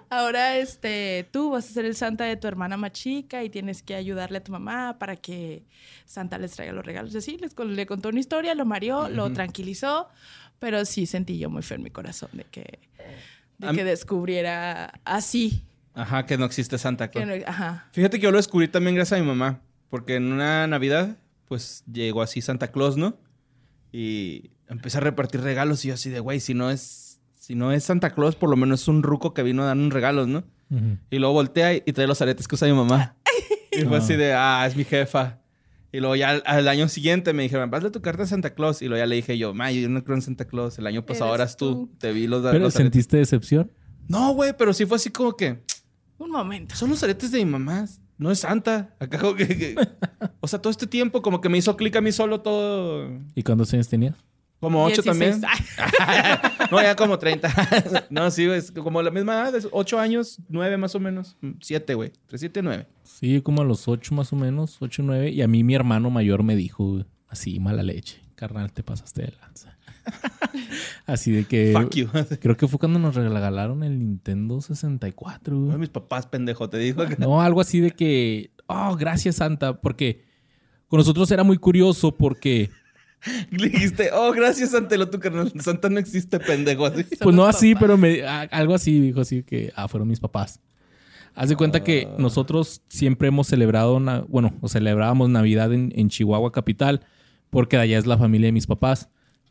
[0.09, 3.81] Ahora, este, tú vas a ser el Santa de tu hermana más chica y tienes
[3.83, 5.63] que ayudarle a tu mamá para que
[6.05, 7.13] Santa les traiga los regalos.
[7.13, 10.07] Y así, les, le contó una historia, lo mareó, lo tranquilizó,
[10.59, 12.79] pero sí sentí yo muy feo en mi corazón de que,
[13.57, 15.63] de que descubriera así.
[15.93, 17.27] Ajá, que no existe Santa Claus.
[17.27, 17.87] no- ajá.
[17.91, 19.59] Fíjate que yo lo descubrí también gracias a mi mamá.
[19.89, 21.17] Porque en una Navidad,
[21.49, 23.17] pues llegó así Santa Claus, ¿no?
[23.91, 27.71] Y empecé a repartir regalos y yo así de, güey, si no es, si no
[27.71, 30.43] es Santa Claus, por lo menos es un ruco que vino a darnos regalos, ¿no?
[30.69, 30.97] Ujú.
[31.09, 33.15] Y luego voltea y, y trae los aretes que usa mi mamá.
[33.73, 35.39] Y fue así de, ah, es mi jefa.
[35.93, 38.81] Y luego ya al, al año siguiente me dijeron, hazle tu carta a Santa Claus.
[38.81, 40.77] Y luego ya le dije yo, ma, yo no creo en Santa Claus.
[40.77, 41.87] El año pasado eras tú.
[41.87, 41.95] tú.
[41.97, 42.83] Te vi los, ¿Pero los aretes.
[42.83, 43.71] sentiste decepción?
[44.09, 45.61] No, güey, pero sí fue así como que,
[46.17, 46.75] Un momento.
[46.75, 47.85] son los aretes de mi mamá.
[48.21, 48.93] No es Santa.
[48.99, 49.75] Acá como que, que-
[50.39, 53.09] O sea, todo este tiempo como que me hizo clic a mí solo todo...
[53.33, 54.15] ¿Y cuántos años tenías?
[54.59, 55.41] Como ocho 16.
[55.41, 55.51] también.
[56.71, 58.07] No, ya como 30.
[58.11, 59.55] no, sí, güey, es como la misma edad.
[59.55, 61.35] es Ocho años, nueve más o menos.
[61.41, 62.11] Mm, Siete, güey.
[62.27, 62.85] Tres, siete, nueve.
[63.03, 65.31] Sí, como a los ocho más o menos, ocho, nueve.
[65.31, 67.03] Y a mí mi hermano mayor me dijo.
[67.27, 68.21] Así, mala leche.
[68.35, 69.77] Carnal, te pasaste de lanza.
[71.05, 71.73] Así de que...
[71.73, 72.07] Fuck you.
[72.41, 75.71] Creo que fue cuando nos regalaron el Nintendo 64, güey.
[75.71, 77.15] Ay, Mis papás, pendejo, te digo que...
[77.17, 80.23] No, algo así de que, oh, gracias Santa, porque
[80.87, 82.69] con nosotros era muy curioso porque,
[83.51, 85.51] Le dijiste, oh, gracias, Santelo, tu carnal.
[85.59, 86.85] Santa no existe, pendejo.
[86.87, 87.03] Así.
[87.21, 87.81] pues no así, papás.
[87.83, 90.59] pero me- a- algo así, dijo así que, ah, fueron mis papás.
[91.33, 96.51] Haz de cuenta que nosotros siempre hemos celebrado, bueno, o celebrábamos Navidad en, en Chihuahua
[96.51, 97.01] capital,
[97.49, 99.07] porque de allá es la familia de mis papás.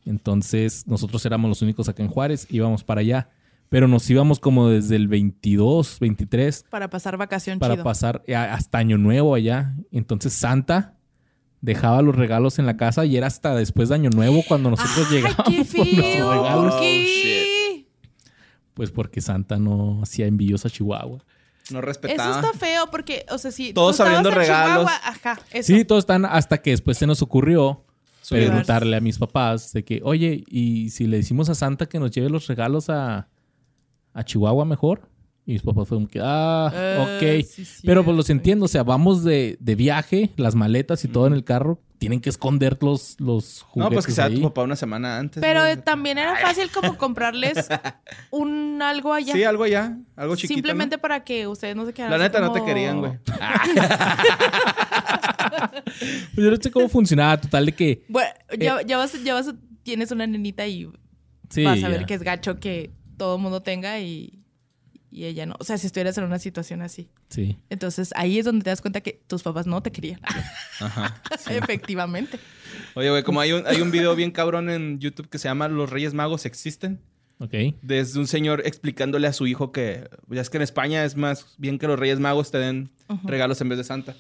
[0.07, 3.31] Entonces, nosotros éramos los únicos acá en Juárez, íbamos para allá.
[3.69, 7.85] Pero nos íbamos como desde el 22, 23 Para pasar vacación para chido.
[7.85, 9.75] pasar eh, hasta Año Nuevo allá.
[9.93, 10.97] Entonces Santa
[11.61, 15.07] dejaba los regalos en la casa y era hasta después de Año Nuevo cuando nosotros
[15.11, 16.33] ¡Ay, llegábamos qué por nuestros feo!
[16.33, 16.73] regalos.
[16.75, 17.87] ¿Por qué?
[18.75, 21.19] Pues porque Santa no hacía envíos a Chihuahua.
[21.71, 22.41] No Eso respetaba.
[22.41, 24.79] está feo porque, o sea, si Todos abriendo en regalos.
[24.87, 25.67] Chihuahua, ajá, eso.
[25.73, 27.85] Sí, todos están hasta que después se nos ocurrió.
[28.31, 32.11] Preguntarle a mis papás de que, oye, ¿y si le decimos a Santa que nos
[32.11, 33.29] lleve los regalos a,
[34.15, 35.09] a Chihuahua mejor?
[35.47, 37.47] Y mis papás fueron que, ah, Eh, ok.
[37.47, 41.09] sí, sí, Pero pues los entiendo, o sea, vamos de, de viaje, las maletas y
[41.09, 44.37] todo en el carro, tienen que esconder los, los juguetes No, pues que sea ahí.
[44.37, 45.41] tu papá una semana antes.
[45.41, 47.69] Pero eh, también era fácil como comprarles
[48.31, 49.35] un algo allá.
[49.35, 49.99] Sí, algo allá.
[50.17, 50.55] Algo chiquito.
[50.55, 51.03] Simplemente ¿no?
[51.03, 53.13] para que ustedes no se quedaran La neta no te querían, güey.
[55.69, 58.05] Pues yo no sé cómo funcionaba, total de que...
[58.09, 60.89] Bueno, ya, ya vas, ya vas, a- tienes una nenita y Eh.
[61.51, 62.07] Sí, vas a ver ya.
[62.07, 64.39] que es gacho que todo el mundo tenga y,
[65.11, 65.57] y ella no.
[65.59, 67.11] O sea, si estuvieras en una situación así.
[67.29, 67.59] Sí.
[67.71, 70.21] Entonces ahí es donde te das cuenta que tus papás no te querían.
[70.79, 71.21] Ajá.
[71.51, 72.39] Efectivamente.
[72.95, 75.67] Oye, güey, como hay un, hay un video bien cabrón en YouTube que se llama
[75.69, 77.01] Los Reyes Magos existen.
[77.39, 77.55] Ok.
[77.83, 80.09] Desde un señor explicándole a su hijo que...
[80.29, 82.91] Ya es que en España es más bien que los Reyes Magos te den
[83.25, 84.15] regalos en vez de Santa.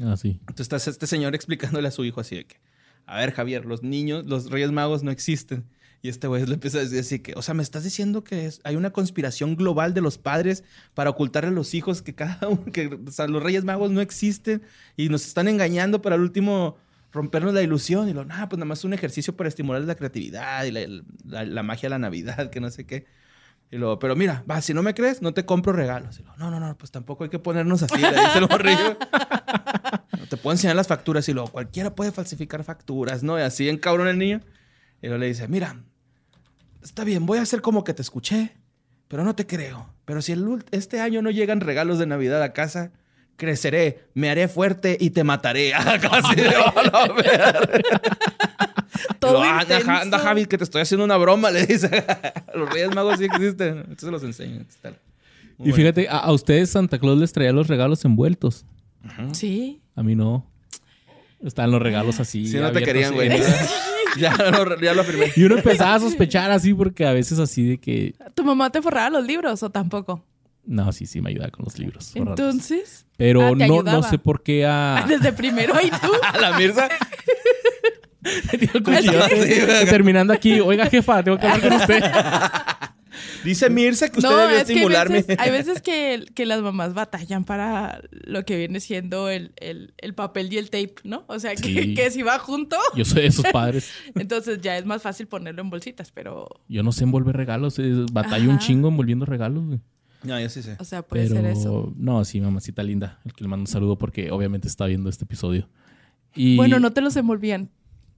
[0.00, 0.38] Ah, sí.
[0.48, 2.60] Entonces está este señor explicándole a su hijo así de que...
[3.06, 5.64] A ver, Javier, los niños, los Reyes Magos no existen.
[6.02, 7.34] Y este güey le empieza a decir así que...
[7.36, 11.10] O sea, ¿me estás diciendo que es- hay una conspiración global de los padres para
[11.10, 12.64] ocultarle a los hijos que cada uno...
[12.72, 14.62] Que o sea, los Reyes Magos no existen
[14.96, 16.76] y nos están engañando para al último
[17.12, 18.08] rompernos la ilusión.
[18.08, 20.80] Y lo, nada, pues nada más un ejercicio para estimular la creatividad y la,
[21.24, 23.04] la- la magia de la Navidad, que no sé qué.
[23.70, 26.18] Y luego, pero mira, va, si no me crees, no te compro regalos.
[26.18, 28.98] Y luego, no, no, no, pues tampoco hay que ponernos así, le dice el morrillo.
[30.18, 33.38] No te puedo enseñar las facturas y luego cualquiera puede falsificar facturas, ¿no?
[33.38, 34.40] Y así en cabrón el niño.
[35.00, 35.82] Y luego le dice, mira,
[36.82, 38.52] está bien, voy a hacer como que te escuché,
[39.08, 39.88] pero no te creo.
[40.04, 42.92] Pero si el este año no llegan regalos de Navidad a casa,
[43.36, 45.72] creceré, me haré fuerte y te mataré.
[46.00, 47.60] Casi de "Oh, la verga".
[49.18, 52.04] Todo Lo, "Ah, anda, anda, Javi, que te estoy haciendo una broma, le dice.
[52.54, 53.78] Los Reyes Magos sí existen.
[53.78, 54.56] Entonces los enseño.
[54.58, 54.64] Muy
[55.58, 55.74] Y bueno.
[55.76, 58.64] fíjate, a, a ustedes Santa Claus les traía los regalos envueltos.
[59.32, 59.81] Sí.
[59.94, 60.46] A mí no.
[61.44, 62.46] Estaban los regalos así.
[62.46, 63.28] Sí, no te querían, güey.
[64.18, 65.32] ya, lo, ya lo afirmé.
[65.34, 68.14] Y uno empezaba a sospechar así porque a veces así de que...
[68.34, 70.24] ¿Tu mamá te forraba los libros o tampoco?
[70.64, 72.10] No, sí, sí, me ayuda con los libros.
[72.12, 72.38] forrarlos.
[72.38, 73.06] Entonces.
[73.16, 73.92] Pero Ah, no, ayudaba.
[73.98, 75.04] no sé por qué a...
[75.08, 76.10] Desde primero y tú.
[76.22, 76.88] A la Mirza.
[79.90, 82.02] Terminando aquí, oiga jefa, tengo que hablar con usted.
[83.44, 85.14] Dice Mirza que usted No, debió es que hay estimularme.
[85.16, 89.94] veces, hay veces que, que las mamás batallan para lo que viene siendo el, el-
[89.98, 91.24] el papel y el tape, ¿no?
[91.28, 91.94] O sea, que, Sí.
[91.94, 93.90] que si va junto, Yo soy de esos padres.
[94.14, 97.78] entonces ya es más fácil ponerlo en bolsitas, pero, Yo no sé envolver regalos.
[98.12, 98.66] Batallo un Ajá.
[98.66, 99.80] chingo envolviendo regalos, güey.
[100.24, 100.76] No, yo sí sé.
[100.78, 101.92] o sea, puede Pero ser eso.
[101.96, 103.18] no, sí, mamacita linda.
[103.24, 105.68] El que le mando un saludo porque obviamente está viendo este episodio.
[106.36, 107.70] Y Bueno, no te los envolvían.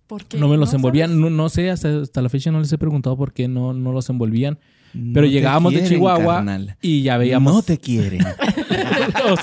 [0.07, 0.37] ¿Por qué?
[0.37, 1.19] no me los ¿No envolvían.
[1.19, 3.91] No, no sé, hasta, hasta la fecha no les he preguntado por qué no, no
[3.93, 4.59] los envolvían.
[5.13, 6.77] Pero No llegábamos de Chihuahua carnal.
[6.81, 8.21] y ya veíamos No te quieren.
[9.25, 9.41] los-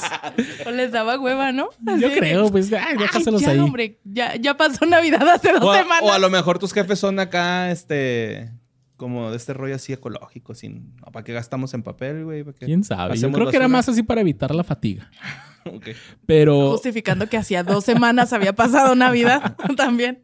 [0.66, 1.70] O les daba hueva, ¿no?
[1.86, 3.60] Así Yo creo, pues, ay, "Ay, déjaselos ya, ahí.
[3.60, 6.04] hombre, ya, ya pasó Navidad hace dos o, a, semanas.
[6.04, 8.52] o a lo mejor tus jefes son acá, este...
[8.96, 10.94] Como de este rollo así ecológico, sin...
[11.12, 12.44] ¿Para qué gastamos en papel, güey?
[12.44, 13.18] ¿Para qué ¿Quién sabe?
[13.18, 15.10] Yo creo que era más así para evitar la fatiga.
[15.64, 15.90] Ok.
[16.26, 20.24] Pero Justificando que hacía dos semanas había pasado Navidad también.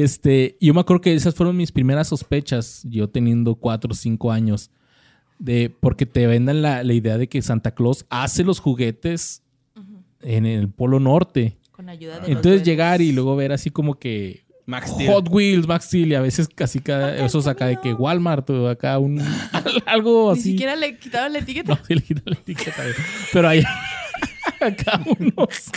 [0.00, 4.32] Este, yo me acuerdo que esas fueron mis primeras sospechas, yo teniendo cuatro o cinco
[4.32, 4.70] años,
[5.38, 9.42] de porque te vendan la, la idea de que Santa Claus hace los juguetes
[10.22, 11.58] en el Polo Norte.
[11.72, 12.66] Con ayuda de los Entonces duendes.
[12.66, 14.92] llegar y luego ver así como que Max.
[15.08, 18.68] Hot Wheels, Max Steel, y a veces casi cada, esos acá de que Walmart o
[18.68, 19.20] acá un
[19.86, 20.50] algo Ni así.
[20.52, 21.74] siquiera le quitaban la etiqueta.
[21.74, 22.82] No, sí le quitan la etiqueta.
[23.32, 23.64] Pero hay
[24.60, 25.70] acá unos.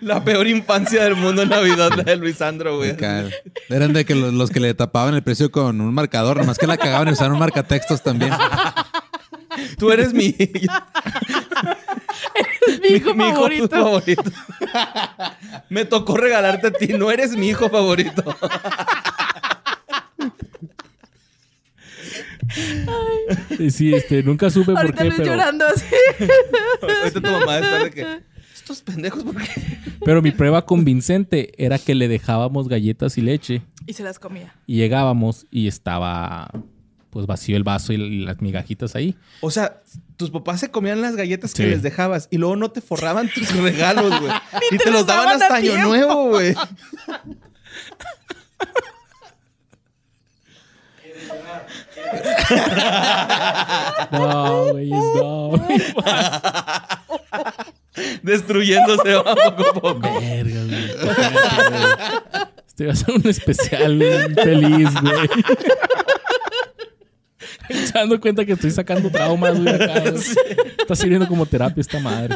[0.00, 2.90] La peor infancia del mundo en Navidad, la de Luisandro, güey.
[2.90, 3.24] Acá,
[3.68, 6.66] Eran de que los, los que le tapaban el precio con un marcador, nomás que
[6.66, 8.32] la cagaban y usaron un marcatextos también.
[9.78, 10.34] Tú eres mi...
[12.82, 13.68] mi hijo favorito.
[13.68, 14.22] favorito.
[15.68, 18.24] Me tocó regalarte a ti, no eres mi hijo favorito.
[23.70, 25.84] Sí, este, nunca supe por Ahorita qué, Luis pero, llorando así.
[26.82, 28.29] Ahorita tu mamá está de que.
[28.70, 29.50] Estos pendejos, ¿por qué?
[30.04, 34.54] pero mi prueba convincente era que le dejábamos galletas y leche Y se las comía.
[34.66, 36.48] y llegábamos y estaba
[37.10, 39.16] pues vacío el vaso y las migajitas ahí.
[39.40, 39.82] O sea,
[40.16, 41.64] tus papás se comían las galletas Sí.
[41.64, 44.32] que les dejabas y luego no te forraban tus regalos, güey.
[44.70, 45.88] y te te los daban hasta año tiempo.
[45.88, 46.54] nuevo, güey.
[54.12, 55.52] No, güey, no.
[58.22, 60.20] Destruyéndose poco a poco.
[60.20, 60.90] Verga, güey.
[62.66, 65.28] Este va a ser un especial güey, feliz, güey.
[67.86, 69.74] Se dando cuenta que estoy sacando traumas, güey.
[69.74, 70.14] acá, güey.
[70.78, 72.34] Está sirviendo como terapia esta madre.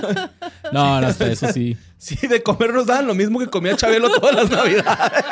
[0.73, 1.77] No, no, hasta eso sí.
[1.99, 5.25] Sí, de comer nos daban lo mismo que comía Chabelo todas las navidades.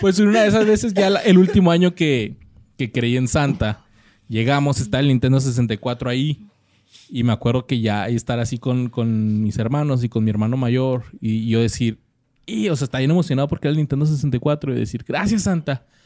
[0.00, 2.36] Pues una de esas veces, ya la- el último año que,
[2.78, 3.80] que creí en Santa,
[4.28, 6.46] llegamos, está el Nintendo 64 ahí.
[7.08, 10.56] Y me acuerdo que ya estar así con, con mis hermanos y con mi hermano
[10.56, 11.04] mayor.
[11.20, 11.98] Y yo decir,
[12.46, 14.72] y, o sea, está bien emocionado porque era el Nintendo 64.
[14.74, 15.86] Y decir, gracias, Santa.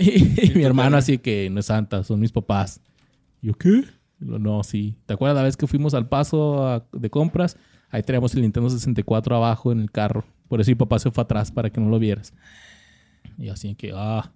[0.00, 2.80] Y, mi hermano así que no es Santa, son mis papás.
[3.42, 3.82] ¿Yo qué?
[4.20, 4.94] No, sí.
[5.06, 7.56] ¿Te acuerdas la vez que fuimos al paso a- de compras?
[7.90, 10.24] Ahí teníamos el Nintendo 64 abajo en el carro.
[10.48, 12.32] Por eso mi papá se fue atrás para que no lo vieras.
[13.38, 14.30] Y así que, ah.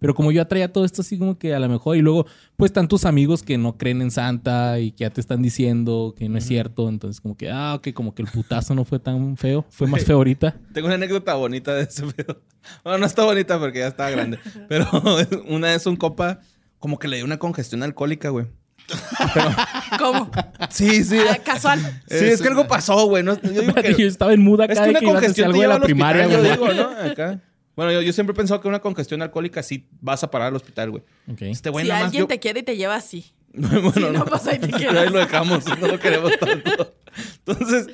[0.00, 2.26] Pero como yo ya traía todo esto así como que a lo mejor, y luego,
[2.56, 6.28] pues tantos amigos que no creen en Santa y que ya te están diciendo que
[6.28, 9.36] no es cierto, entonces como que, ah, ok, como que el putazo no fue tan
[9.36, 10.56] feo, fue más feo ahorita.
[10.72, 12.40] Tengo una anécdota bonita de ese pedo.
[12.84, 14.38] Bueno, no está bonita porque ya estaba grande.
[14.68, 14.86] Pero
[15.48, 16.40] una vez un copa
[16.78, 18.46] como que le dio una congestión alcohólica, güey.
[19.98, 20.30] ¿Cómo?
[20.70, 21.18] Sí, sí.
[21.30, 21.78] Ah, casual.
[22.08, 23.22] Sí, es que algo pasó, güey.
[23.22, 25.20] No, yo digo que- yo estaba en muda Es acá que una que ibas a
[25.20, 26.74] congestión algo de la primaria, hospital, yo güey.
[26.74, 27.10] digo, ¿no?
[27.10, 27.40] Acá.
[27.80, 30.56] Bueno, yo, yo siempre he pensado que una congestión alcohólica sí vas a parar al
[30.56, 31.02] hospital, güey.
[31.38, 32.26] Este güey si nada más alguien yo...
[32.28, 33.32] te quiere y te lleva así.
[33.54, 34.94] bueno, Si no, pues ahí te quedas.
[34.96, 36.94] Ahí lo dejamos, no lo queremos tanto.
[37.46, 37.86] Entonces,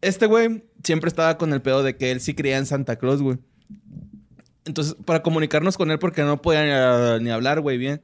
[0.00, 3.20] este güey siempre estaba con el pedo de que él sí creía en Santa Claus,
[3.20, 3.36] güey.
[4.64, 8.02] Entonces, para comunicarnos con él, porque no podía ni, ni hablar, güey, bien,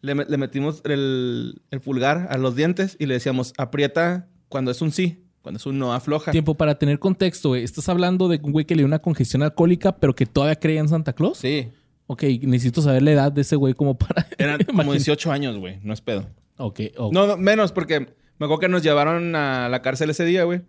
[0.00, 4.70] le, me- le metimos el, el pulgar a los dientes y le decíamos, aprieta cuando
[4.70, 6.32] es un sí, cuando es un no, afloja.
[6.32, 7.62] Tiempo para tener contexto, güey.
[7.62, 10.80] Estás hablando de un güey que le dio una congestión alcohólica, pero que todavía creía
[10.80, 11.38] en Santa Claus.
[11.38, 11.68] Sí,
[12.08, 14.26] Ok, necesito saber la edad de ese güey como para...
[14.38, 16.26] eran como Imagina- 18 años, güey, no es pedo.
[16.56, 17.12] Ok, ok.
[17.12, 20.62] No, no, menos, porque me acuerdo que nos llevaron a la cárcel ese día, güey.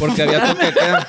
[0.00, 1.06] Porque había toque de queda.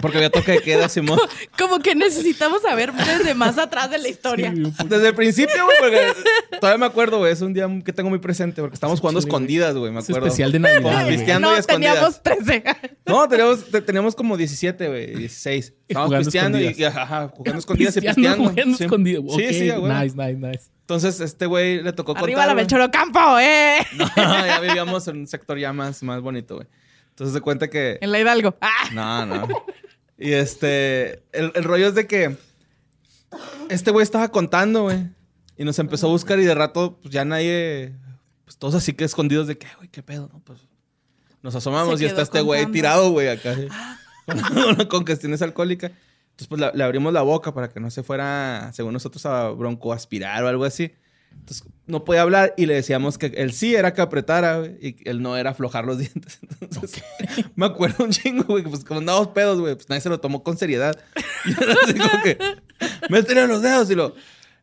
[0.00, 1.18] Porque había toque de queda, Simón.
[1.58, 4.52] Como que necesitamos saber desde más atrás de la historia.
[4.54, 4.72] Sí.
[4.86, 6.12] Desde el principio, güey, porque
[6.60, 7.32] todavía me acuerdo, güey.
[7.32, 10.26] Es un día que tengo muy presente porque estábamos jugando escondidas, güey, me Es acuerdo.
[10.28, 11.16] especial de Navidad, güey.
[11.16, 11.94] Pisteando y no, escondidas.
[11.94, 12.64] teníamos 13.
[13.06, 15.74] No, teníamos, te- teníamos como 17, güey, 16.
[15.88, 16.94] Estábamos pisteando y, escondidas.
[16.94, 18.50] y, ajá, jugando escondidas y Pisteando, pisteando.
[18.50, 18.84] jugando Sí.
[18.84, 19.22] escondido.
[19.36, 19.92] Sí, sí, güey.
[19.92, 20.70] Nice, nice, nice.
[20.82, 22.64] Entonces, este güey le tocó Arriba contar, la güey.
[22.64, 23.78] Melchor Campo, ¿eh?
[23.96, 26.66] No, ya vivíamos en un sector ya más, más bonito, güey.
[27.10, 27.98] Entonces, se cuenta que...
[28.00, 28.56] En la Hidalgo.
[28.60, 29.48] Ah, No, no.
[30.18, 32.36] Y este, el, el rollo es de que
[33.68, 35.06] este güey estaba contando, güey.
[35.56, 37.94] Y nos empezó a buscar y de rato, pues ya nadie,
[38.44, 40.40] pues todos así que escondidos de que, güey, qué pedo, ¿no?
[40.44, 40.60] Pues
[41.42, 43.56] nos asomamos y está este güey tirado, güey, acá.
[44.26, 45.90] Con, con cuestiones alcohólicas.
[46.30, 49.48] Entonces, pues la- le abrimos la boca para que no se fuera, según nosotros, a
[49.50, 50.92] broncoaspirar o algo así.
[51.32, 55.08] Entonces, no podía hablar y le decíamos que el sí era que apretara, güey, y
[55.08, 56.38] el no era aflojar los dientes.
[56.60, 57.02] Entonces,
[57.56, 60.20] me acuerdo un chingo, güey, que pues como andábamos pedos, güey, pues nadie se lo
[60.20, 60.98] tomó con seriedad.
[61.44, 62.38] Y era así como que,
[63.08, 64.14] métele los dedos y lo,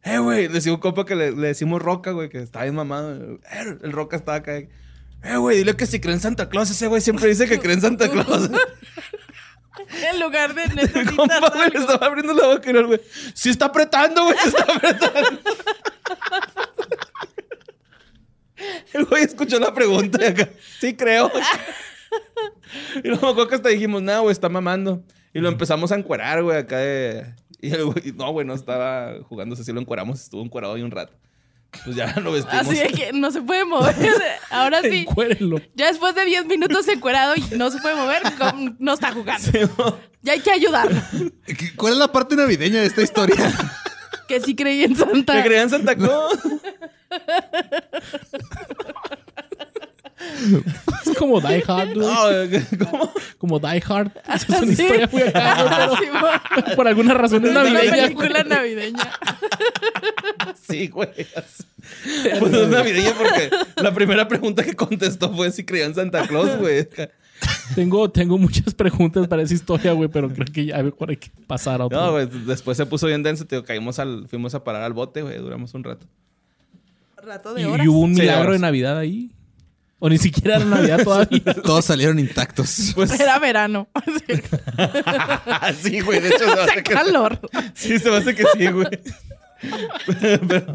[0.06, 3.40] eh, güey, decía un compa que le, le decimos Roca, güey, que estaba bien mamado.
[3.52, 4.56] Eh, el Roca estaba acá.
[4.58, 7.74] Eh, güey, dile que si cree en Santa Claus, ese güey siempre dice que cree
[7.74, 8.52] en Santa Claus.
[10.12, 13.02] en lugar de compa, güey, le estaba abriendo la boca y el güey,
[13.34, 15.40] sí está apretando, güey, se está apretando.
[18.94, 20.50] El güey escuchó la pregunta y acá,
[20.80, 21.32] sí creo.
[23.04, 25.04] Y luego me acuerdo que hasta dijimos, no, güey, está mamando.
[25.34, 27.34] Y lo empezamos a encuerar, güey, acá de...
[27.62, 30.92] Y el güey, no, güey, no estaba jugando, así lo encueramos, estuvo encuerado ahí un
[30.92, 31.14] rato.
[31.84, 32.68] Pues ya lo vestimos.
[32.68, 33.94] Así de que no se puede mover.
[34.50, 35.00] Ahora sí.
[35.08, 35.60] Encuérenlo.
[35.76, 38.22] Ya después de 10 minutos encuerado y no se puede mover,
[38.80, 40.00] no está jugando.
[40.22, 41.02] Ya hay que ayudarlo.
[41.46, 43.36] ¿Qué- ¿Cuál es la parte navideña de esta historia?
[44.28, 45.34] Que sí creí en Santa.
[45.36, 46.40] ¿Te creían Santa Claus?
[51.06, 52.08] Es como Die Hard, güey.
[52.08, 53.14] No, ¿cómo?
[53.38, 54.12] Como Die Hard.
[54.34, 54.82] Esa es una Sí.
[54.84, 55.96] historia muy acá, güey, pero
[56.68, 58.04] Sí, Por alguna razón es Una navideña.
[58.04, 59.12] película navideña.
[60.68, 61.10] Sí, güey.
[62.40, 66.58] Pues es navideña porque la primera pregunta que contestó fue si creía en Santa Claus,
[66.58, 66.88] güey.
[67.74, 71.32] Tengo, tengo muchas preguntas para esa historia, güey, pero creo que ya mejor hay que
[71.48, 72.00] pasar a otro.
[72.00, 73.64] No, güey, después se puso bien denso, tío.
[73.64, 75.38] Caímos al, fuimos a parar al bote, güey.
[75.40, 76.06] Duramos un rato.
[77.24, 77.86] Rato ¿Y, de horas.
[77.86, 79.32] y hubo un Sí, milagro de Navidad ahí?
[79.98, 81.42] ¿O ni siquiera era Navidad todavía?
[81.64, 82.92] Todos salieron intactos.
[82.94, 83.88] Pues Era verano.
[85.82, 86.20] sí, güey.
[86.20, 87.40] De hecho, se me Hace hace que, calor.
[87.74, 88.88] sí, se me hace que sí, güey.
[90.48, 90.74] pero,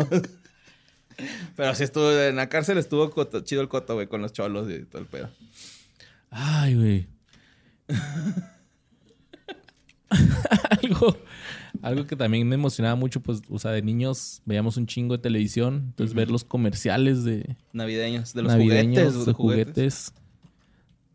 [1.55, 4.69] pero sí estuvo, en la cárcel estuvo coto- chido el coto, güey, con los cholos
[4.71, 5.29] y todo el pedo.
[6.31, 7.09] Ay, güey.
[10.83, 11.17] algo,
[11.83, 15.23] algo que también me emocionaba mucho, pues, o sea, de niños veíamos un chingo de
[15.23, 15.85] televisión.
[15.89, 19.27] Entonces, ver los comerciales de Navideños, de los navideños, juguetes.
[19.27, 20.15] de juguetes.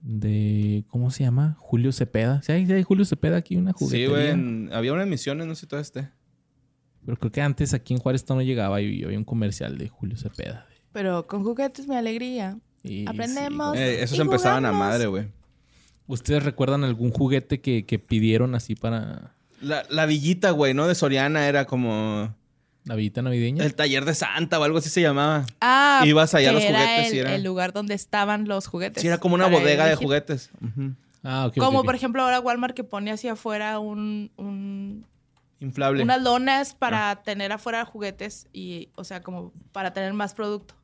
[0.01, 1.57] De, ¿cómo se llama?
[1.59, 2.41] Julio Cepeda.
[2.43, 4.09] ¿Sí hay, sí hay Julio Cepeda aquí una Sí, juguetería?
[4.09, 4.27] güey.
[4.29, 6.09] en- Había una emisión, no sé si todo este.
[7.05, 10.17] Pero creo que antes aquí en Juárez no llegaba y había un comercial de Julio
[10.17, 10.67] Cepeda.
[10.91, 12.59] Pero con juguetes mi alegría.
[12.85, 13.75] Y Aprendemos.
[13.75, 15.27] sí, Eh, esos Y empezaban a madre, güey.
[16.07, 20.87] ¿Ustedes recuerdan algún juguete que, que pidieron así para La, la villita, güey, ¿no?
[20.87, 22.35] De Soriana era como
[22.83, 23.63] la villita navideña?
[23.65, 25.45] el taller de Santa o algo así se llamaba.
[25.61, 29.01] Ah, Ibas allá los era juguetes el, y era- el lugar donde estaban los juguetes.
[29.01, 30.51] Sí, era como una bodega de juguetes.
[31.23, 31.53] Ah, ok.
[31.57, 35.05] ok, Como por ejemplo ahora Walmart que pone hacia afuera un, un-
[35.59, 36.03] Inflable.
[36.03, 36.77] unas lonas Ah.
[36.77, 40.75] para tener afuera juguetes y, o sea, como para tener más producto.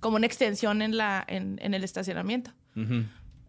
[0.00, 2.52] Como una extensión en, la, en, en el estacionamiento.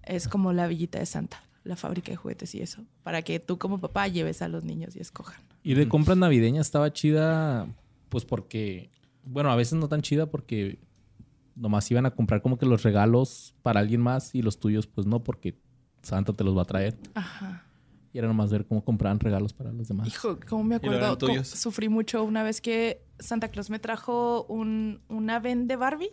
[0.04, 2.84] Es como la villita de Santa, la fábrica de juguetes y eso.
[3.04, 5.42] Para que tú como papá lleves a los niños y escojan.
[5.64, 7.68] Y de compras navideñas estaba chida,
[8.10, 8.90] pues porque,
[9.24, 10.80] bueno, a veces no tan chida porque
[11.56, 15.06] nomás iban a comprar como que los regalos para alguien más y los tuyos pues
[15.06, 15.60] no porque
[16.02, 16.98] Santa te los va a traer.
[17.14, 17.66] Ajá.
[18.14, 20.08] Y era nomás ver cómo compraban regalos para los demás.
[20.08, 20.98] Hijo, ¿cómo me acuerdo?
[20.98, 21.50] eran tuyos.
[21.50, 26.12] Cómo Sufrí mucho una vez que Santa Claus me trajo un, una ven de Barbie.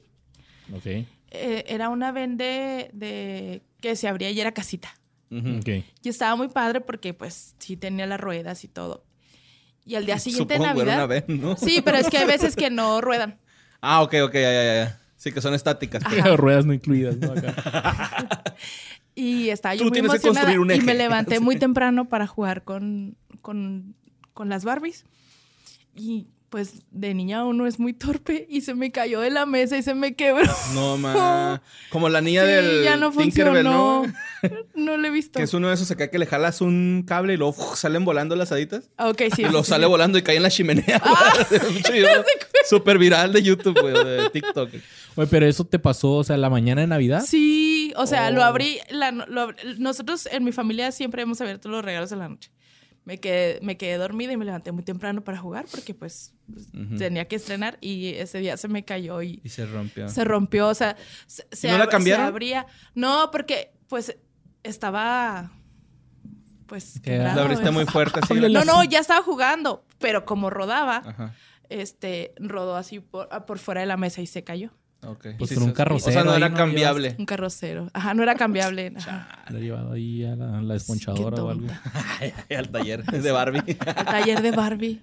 [0.75, 0.87] Ok.
[0.87, 4.95] Eh, era una ven de, de- que se abría y era casita.
[5.29, 9.05] Y estaba muy padre porque pues sí tenía las ruedas y todo.
[9.85, 10.97] Y al día siguiente de Supongo, era Navidad...
[10.97, 11.57] una vez, ¿no?
[11.57, 13.39] Sí, pero es que hay veces que no ruedan.
[13.81, 15.01] Ah, ok, ok, ya, ya, ya, ya.
[15.17, 16.03] Sí, que son estáticas.
[16.37, 17.33] Ruedas no incluidas, ¿no?
[17.33, 18.43] Acá.
[19.19, 20.99] Y estaba yo Tú muy tienes que emocionada construir un y me eje.
[21.03, 23.97] levanté muy temprano para jugar con, con,
[24.35, 25.05] con las Barbies.
[25.95, 29.77] Y pues de niña uno es muy torpe y se me cayó de la mesa
[29.79, 30.51] y se me quebró.
[30.75, 31.61] No, ma.
[31.91, 33.65] Como la niña Sí, del ya no Tinkerbell.
[33.65, 34.05] ¿no?
[34.75, 35.39] No lo he visto.
[35.39, 37.77] Que es uno de esos acá que le jalas un cable y luego ¡uf!
[37.79, 38.91] salen volando las haditas.
[38.99, 39.43] Ah, Ok, sí.
[39.43, 39.91] y lo sí, sale sí.
[39.91, 41.03] volando y cae en la chimenea.
[41.73, 41.93] Mucho
[42.69, 44.71] Súper viral de YouTube, güey, de TikTok.
[45.17, 47.25] Oye, pero eso te pasó, o sea, la mañana de Navidad.
[47.27, 48.45] Sí, o sea, lo Oh.
[48.45, 48.79] abrí.
[48.91, 52.51] la- lo abrí- nosotros en mi familia siempre hemos abierto los regalos de la noche.
[53.05, 56.35] Me quedé, me quedé dormida y me levanté muy temprano para jugar porque pues
[56.99, 60.09] tenía que estrenar y ese día se me cayó y Y se rompió.
[60.09, 60.97] se rompió, o sea,
[61.29, 62.25] se, se no la ab- cambiaron?
[62.27, 62.67] se abría.
[62.97, 64.17] No, porque pues
[64.65, 65.53] estaba
[66.67, 67.73] pues Que quebrado, La abriste ¿ves?
[67.75, 68.35] muy fuerte, así.
[68.53, 71.35] No, no, ya estaba jugando, pero como rodaba, Ajá.
[71.71, 74.71] Este rodó así por, a- por fuera de la mesa y se cayó.
[75.03, 75.27] Ok.
[75.39, 77.15] Pues con un carrocero O sea, no ahí era no cambiable.
[77.19, 77.89] Un carrocero.
[77.93, 78.93] Ajá, no era cambiable.
[79.51, 81.67] Lo he llevado ahí a la, la esponchadora o algo.
[82.57, 83.77] Al taller de Barbie.
[83.87, 85.01] Al taller de Barbie.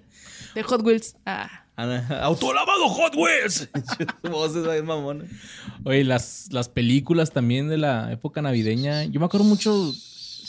[0.54, 1.16] De Hot Wheels.
[1.24, 1.48] Ah.
[1.76, 3.68] Ana, Autolavado Hot Wheels.
[4.24, 5.24] Su voz es bien mamona.
[5.84, 9.04] Oye, las, las películas también de la época navideña.
[9.04, 9.92] Yo me acuerdo mucho,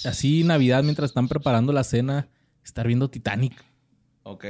[0.03, 2.27] así Navidad, mientras están preparando la cena,
[2.63, 3.63] estar viendo Titanic.
[4.23, 4.45] Ok.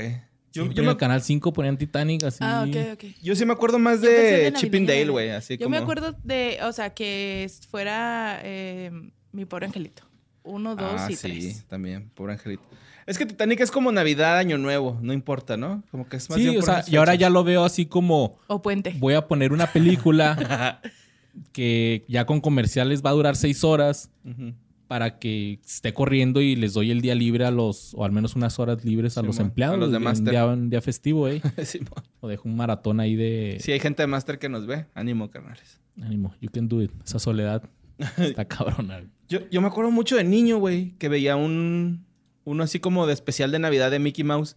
[0.56, 2.40] Yo, Yo, en me, el canal 5 ponían Titanic así.
[2.42, 3.04] Ah, ok, ok.
[3.22, 5.30] yo sí me acuerdo más Yo de de Chip and navideña, Dale, güey.
[5.32, 5.76] Así Yo como...
[5.76, 8.90] me acuerdo de, o sea, que fuera eh,
[9.34, 10.04] mi pobre angelito.
[10.44, 11.66] Uno, dos ah, y sí, tres.
[11.68, 12.10] también.
[12.14, 12.64] Pobre angelito.
[13.06, 14.98] Es que Titanic es como Navidad, Año Nuevo.
[15.02, 15.84] No importa, ¿no?
[15.92, 18.40] Como que es más Sí, bien o sea, y ahora ya lo veo así como
[18.48, 18.96] O puente.
[18.98, 20.82] voy a poner una película
[21.52, 24.54] que ya con comerciales va a durar seis horas Ujú.
[24.88, 28.36] Para que esté corriendo y les doy el día libre a los, o al menos
[28.36, 29.76] unas horas libres a Sí, los empleados.
[29.76, 30.30] A los de un Master.
[30.32, 31.42] día, un día festivo, ¿eh?
[32.22, 33.58] O dejo un maratón ahí de...
[33.60, 34.86] Sí, hay gente de Master que nos ve.
[34.94, 35.80] Ánimo, carnales.
[36.02, 36.92] Ánimo, you can do it.
[37.04, 37.64] Esa soledad
[38.18, 39.04] está cabrona.
[39.28, 42.06] Yo, yo me acuerdo mucho de niño, güey, que veía un...
[42.44, 44.56] Uno así como de especial de Navidad de Mickey Mouse.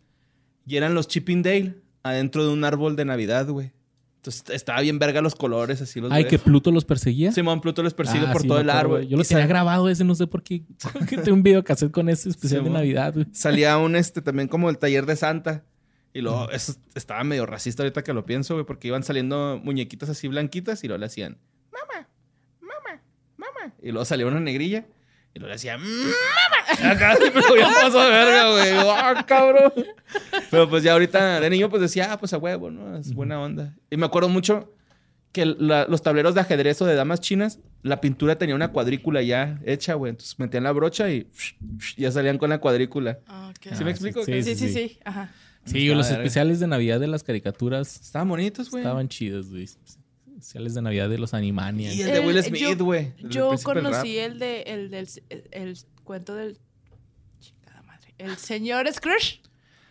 [0.66, 3.72] Y eran los Chip and Dale adentro de un árbol de Navidad, güey.
[4.18, 6.30] Entonces estaba bien verga los colores, así los Ay, ves.
[6.30, 7.30] que Pluto los perseguía.
[7.32, 9.06] Simón Pluto los persigue Ah, por sí, todo el árbol.
[9.06, 10.62] Yo lo tenía sal- grabado ese, no sé por qué.
[11.24, 12.70] Tengo un video cassette con ese especial de.
[12.70, 13.26] Navidad, güey.
[13.32, 15.64] Salía un este también como el taller de Santa.
[16.12, 20.08] Y luego, eso estaba medio racista ahorita que lo pienso, güey, porque iban saliendo muñequitas
[20.08, 21.38] así blanquitas y luego le hacían,
[21.70, 22.08] mamá,
[22.60, 23.02] mamá,
[23.36, 23.74] mamá.
[23.82, 24.86] Y luego salía una negrilla.
[25.38, 26.90] Y luego le decía, ¡Mamá!
[26.92, 28.88] Acá pero ya pasó de verga, güey.
[28.90, 29.72] ¡Ah, cabrón!
[30.50, 32.96] Pero pues ya ahorita de niño pues decía, ah, pues a huevo, ¿no?
[32.98, 33.76] Es buena onda.
[33.88, 34.74] Y me acuerdo mucho
[35.30, 39.22] que la- los tableros de ajedrez o de damas chinas, la pintura tenía una cuadrícula
[39.22, 40.10] ya hecha, güey.
[40.10, 41.28] Entonces metían la brocha y
[41.96, 43.20] ya salían con la cuadrícula.
[43.28, 43.74] Ah, ok.
[43.76, 44.24] ¿Sí me Ah, explico?
[44.24, 44.98] sí, Sí, sí, sí.
[45.04, 45.30] Ajá.
[45.66, 48.82] Sí, los especiales de Navidad de las caricaturas Estaban bonitos, güey.
[48.82, 49.68] estaban chidos, güey.
[50.38, 51.94] Especiales de Navidad de los Animaniacs.
[51.96, 53.12] Y el de Will Eh, Smith, yo- güey.
[53.18, 56.58] Yo conocí el de el del el, el cuento del
[57.40, 58.14] chingada madre.
[58.18, 59.40] El señor Scrooge.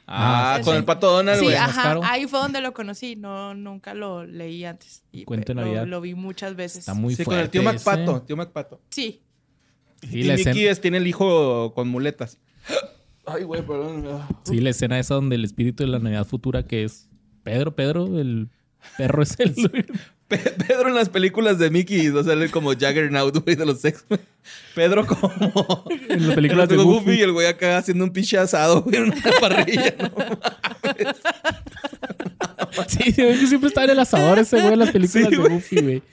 [0.09, 0.77] Ah, Ah, con sí.
[0.77, 1.57] el pato Donald, Sí, güey.
[1.57, 2.01] ajá, caro.
[2.05, 3.17] ahí fue donde lo conocí.
[3.17, 5.03] No, nunca lo leí antes.
[5.11, 5.85] Y Cuento de Navidad.
[5.85, 6.79] Lo, vi muchas veces.
[6.79, 7.29] Está muy sí, fuerte.
[7.29, 7.89] con el tío ese.
[7.89, 8.21] MacPato.
[8.21, 8.81] Tío MacPato.
[8.89, 9.21] Sí.
[10.01, 12.39] Sí, y la Mickey escena, es- tiene el hijo con muletas.
[13.25, 14.05] Ay, güey, perdón.
[14.45, 17.09] Sí, la escena esa donde el espíritu de la Navidad futura que es
[17.43, 18.49] Pedro, Pedro, el
[18.97, 19.53] perro es el...
[20.37, 24.19] Pe- Pedro en las películas de Mickey no sale como Jaggernaut, güey, de los X-Men.
[24.75, 25.31] Pedro como...
[26.09, 27.11] en las películas de Goofy.
[27.11, 29.95] y el güey acá haciendo un pinche asado, güey, en una parrilla.
[29.99, 30.11] ¿no?
[32.87, 35.35] Sí, se ve que siempre está en el asador ese güey en las películas Sí,
[35.35, 35.49] de.
[35.49, 36.03] Goofy, güey.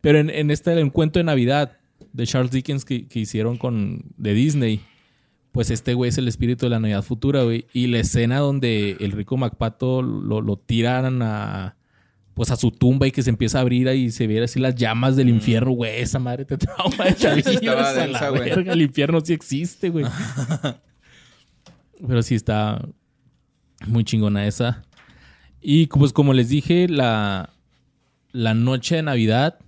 [0.00, 1.76] Pero en, en este el cuento de Navidad
[2.12, 4.80] de Charles Dickens que, que hicieron con de Disney,
[5.52, 7.66] pues este güey es el espíritu de la Navidad futura, güey.
[7.72, 11.76] Y la escena donde el rico MacPato lo, lo tiran a
[12.34, 14.58] pues a su tumba y que se empieza a abrir ahí y se ve así
[14.58, 16.00] las llamas del infierno, güey.
[16.00, 18.44] Esa madre te trauma de a la güey.
[18.48, 20.06] verga, El infierno sí existe, güey.
[22.06, 22.82] Pero sí está
[23.86, 24.82] muy chingona esa.
[25.60, 27.50] Y pues como les dije, la,
[28.32, 29.58] la noche de Navidad,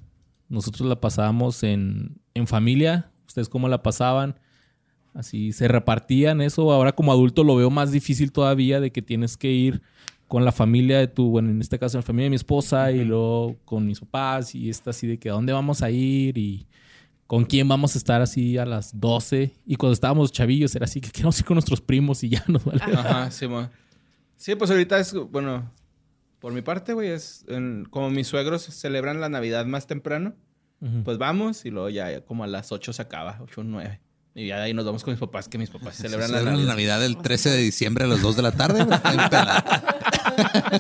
[0.48, 3.10] nosotros la pasábamos en, en familia.
[3.26, 4.38] ¿Ustedes cómo la pasaban?
[5.12, 6.72] Así se repartían eso.
[6.72, 9.82] Ahora como adulto lo veo más difícil todavía de que tienes que ir
[10.35, 13.05] con la familia de tu, bueno, en este caso la familia de mi esposa y
[13.05, 16.66] luego con mis papás y está así de que a dónde vamos a ir y
[17.28, 19.53] con quién vamos a estar así a las 12.
[19.64, 22.64] Y cuando estábamos chavillos era así que queremos ir con nuestros primos y ya nos
[22.64, 22.82] vale.
[22.82, 23.70] Ajá, sí, mo.
[24.37, 25.70] Sí, pues ahorita es, bueno,
[26.41, 30.35] por mi parte, güey, es en- como mis suegros celebran la Navidad más temprano,
[31.05, 34.01] pues vamos y luego ya, ya como a las 8 se acaba, 8 o 9.
[34.35, 36.66] Y ya de ahí nos vamos con mis papás, que mis papás celebran la Celebran
[36.66, 37.05] Navidad.
[37.05, 38.85] el 13 de diciembre a las 2 de la tarde.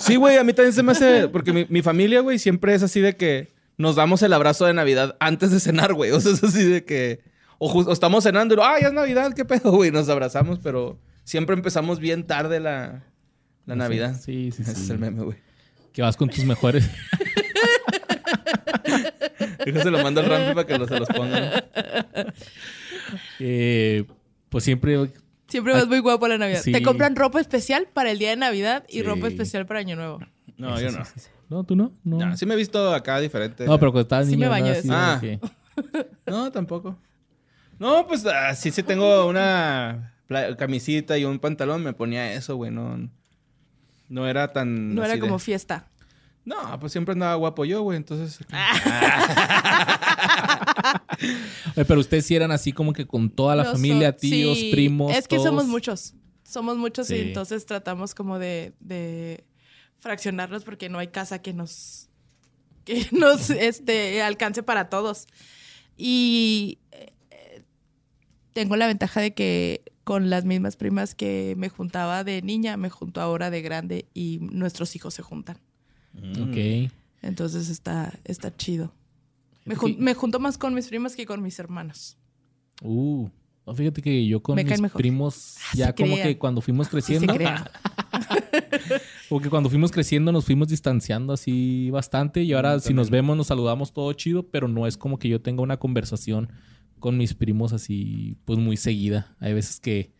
[0.00, 2.82] Sí, güey, a mí también se me hace, porque mi, mi familia, güey, siempre es
[2.82, 6.10] así de que nos damos el abrazo de Navidad antes de cenar, güey.
[6.12, 7.20] O sea, es así de que,
[7.58, 11.54] o, estamos cenando y, ah, ya es Navidad, qué pedo, güey, nos abrazamos, pero siempre
[11.54, 13.04] empezamos bien tarde la,
[13.66, 14.14] la Navidad.
[14.20, 14.70] Sí, sí, sí.
[14.70, 15.38] Ese es el meme, güey.
[15.92, 16.88] Que vas con tus mejores.
[19.64, 21.64] Déjase lo mando al Rampi para que lo- se los pongan.
[23.40, 24.04] Eh,
[24.48, 25.10] pues siempre.
[25.54, 26.62] Siempre vas muy guapo la Navidad.
[26.64, 26.72] Sí.
[26.72, 29.02] Te compran ropa especial para el día de Navidad y Sí.
[29.02, 30.18] ropa especial para Año Nuevo.
[30.56, 31.04] No, yo no.
[31.48, 31.92] No, tú no.
[32.02, 33.64] No, No, sí me he visto acá diferente.
[33.66, 34.46] No, pero cuando estabas Sí niño.
[34.46, 34.72] me baño ¿no?
[34.72, 35.18] de Así Ah.
[35.20, 35.38] que-
[36.26, 36.98] No, tampoco.
[37.78, 40.12] No, pues ah, sí, sí tengo una
[40.58, 41.84] camisita y un pantalón.
[41.84, 42.72] Me ponía eso, güey.
[42.72, 43.08] No,
[44.08, 44.92] no era tan.
[44.96, 45.86] No era así de- como fiesta.
[46.44, 47.96] No, pues siempre andaba guapo yo, güey.
[47.96, 48.40] Entonces.
[48.40, 48.58] Oye,
[51.86, 55.14] pero ustedes sí eran así como que con toda la familia, so- tíos, sí, primos.
[55.16, 55.48] Es que todos.
[55.48, 56.14] somos muchos.
[56.42, 57.14] Somos muchos Sí.
[57.16, 59.44] y entonces tratamos como de, de
[59.98, 62.08] fraccionarlos porque no hay casa que nos,
[62.84, 65.26] que nos este, alcance para todos.
[65.96, 67.62] Y eh,
[68.52, 72.90] tengo la ventaja de que con las mismas primas que me juntaba de niña, me
[72.90, 75.56] junto ahora de grande y nuestros hijos se juntan.
[76.16, 76.90] Ok.
[77.22, 78.92] Entonces está, está chido.
[79.64, 82.16] Me, jun- que- me junto más con mis primas que con mis hermanos.
[82.82, 83.28] Uh.
[83.66, 86.28] no, fíjate que yo con Me mis primos, Ah, ya como crean.
[86.28, 87.32] que cuando fuimos Sí creciendo.
[87.32, 87.64] se crean.
[89.28, 93.10] Como que cuando fuimos creciendo nos fuimos distanciando así bastante y ahora Mm, si nos
[93.10, 96.50] vemos nos saludamos todo chido, pero no es como que yo tenga una conversación
[97.00, 99.34] con mis primos así pues muy seguida.
[99.40, 100.12] Hay veces que,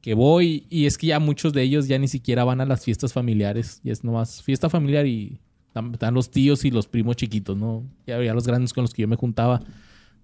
[0.00, 2.84] que voy y es que ya muchos de ellos ya ni siquiera van a las
[2.84, 5.40] fiestas familiares y es nomás fiesta familiar y
[5.74, 7.84] están, los tíos y los primos chiquitos, ¿no?
[8.06, 9.60] Ya, ya los grandes con los que yo me juntaba,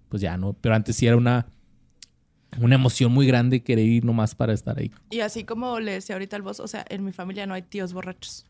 [0.09, 1.47] pues ya no, pero antes sí era una,
[2.61, 4.91] una emoción muy grande querer ir nomás para estar ahí.
[5.11, 7.63] Y así como le decía ahorita al boss, o sea, en mi familia no hay
[7.63, 8.47] tíos borrachos.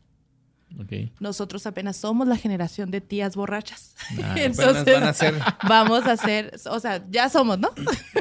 [1.19, 3.95] Nosotros apenas somos la generación de tías borrachas.
[4.21, 5.35] Ah, Entonces, van a ser.
[5.67, 7.69] vamos a hacer, o sea, ya somos, ¿no?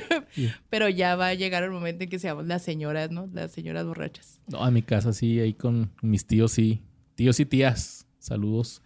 [0.71, 3.29] Pero ya va a llegar el momento en que seamos las señoras, ¿no?
[3.33, 4.41] Las señoras borrachas.
[4.47, 6.83] No, a mi casa sí, ahí con mis tíos sí.
[7.15, 8.83] Tíos y tías, saludos.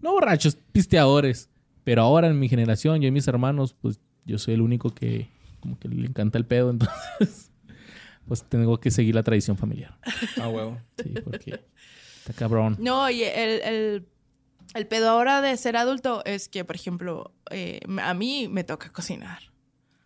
[0.00, 1.48] No borrachos, pisteadores.
[1.84, 5.30] Pero ahora en mi generación, yo y mis hermanos, pues yo soy el único que
[5.60, 7.50] como que le encanta el pedo, entonces
[8.26, 9.98] pues tengo que seguir la tradición familiar.
[10.40, 10.78] Ah, huevo.
[11.02, 11.60] Sí, porque
[12.18, 12.76] está cabrón.
[12.78, 14.06] No, y el, el,
[14.74, 18.92] el pedo ahora de ser adulto es que, por ejemplo, eh, a mí me toca
[18.92, 19.48] cocinar.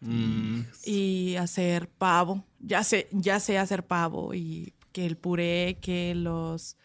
[0.04, 0.62] Mm.
[0.84, 2.44] y hacer pavo.
[2.58, 6.76] Ya sé, ya sé hacer pavo y que el puré, que los,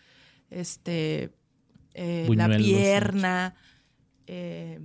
[0.51, 1.31] este,
[1.97, 3.55] eh, la pierna,
[4.27, 4.79] eh,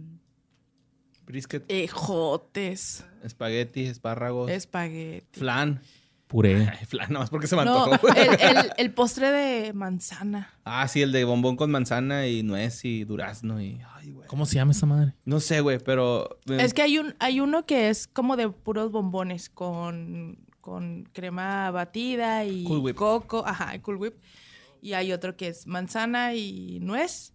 [1.25, 5.39] Brisket, ejotes, espagueti, espárragos, espagueti.
[5.41, 5.81] flan.
[6.27, 6.67] Puré.
[6.81, 8.09] Ay, flan, nomás porque se me No, antojó.
[8.09, 10.51] el, el- el postre de manzana.
[10.65, 13.81] Ah, sí, el de bombón con manzana y nuez y durazno y...
[13.95, 14.27] Ay, güey.
[14.29, 15.15] ¿Cómo se llama esa madre?
[15.27, 16.39] No sé, güey, pero...
[16.49, 21.05] eh, Es que hay un, hay uno que es como de puros bombones con, con
[21.13, 22.97] crema batida y Cool Whip.
[22.97, 24.15] coco, ajá, Cool Whip.
[24.83, 27.33] Y hay otro que es manzana y nuez.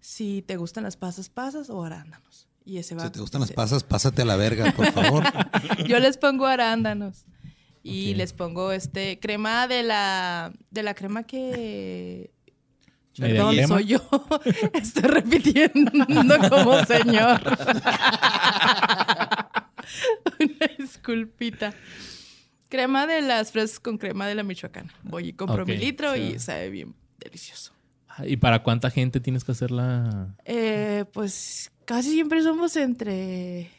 [0.00, 2.48] Si te gustan las pasas, pasas o arándanos.
[2.64, 3.04] Y ese va.
[3.04, 5.24] Si te gustan las pasas, pásate a la verga, por favor.
[5.86, 7.24] Yo les pongo arándanos.
[7.82, 12.32] Y les pongo este crema de la de la crema que
[13.18, 14.00] ¿Media Perdón, soy yo.
[14.74, 15.90] Estoy repitiendo
[16.50, 17.40] como señor.
[20.40, 21.72] Una disculpita.
[22.68, 24.92] Crema de las fresas con crema de la Michoacana.
[25.04, 26.34] Voy y compro mi litro sí.
[26.34, 27.72] y sabe bien delicioso.
[28.08, 30.34] Ah, ¿Y para cuánta gente tienes que hacer la...?
[30.44, 33.70] Eh, pues casi siempre somos entre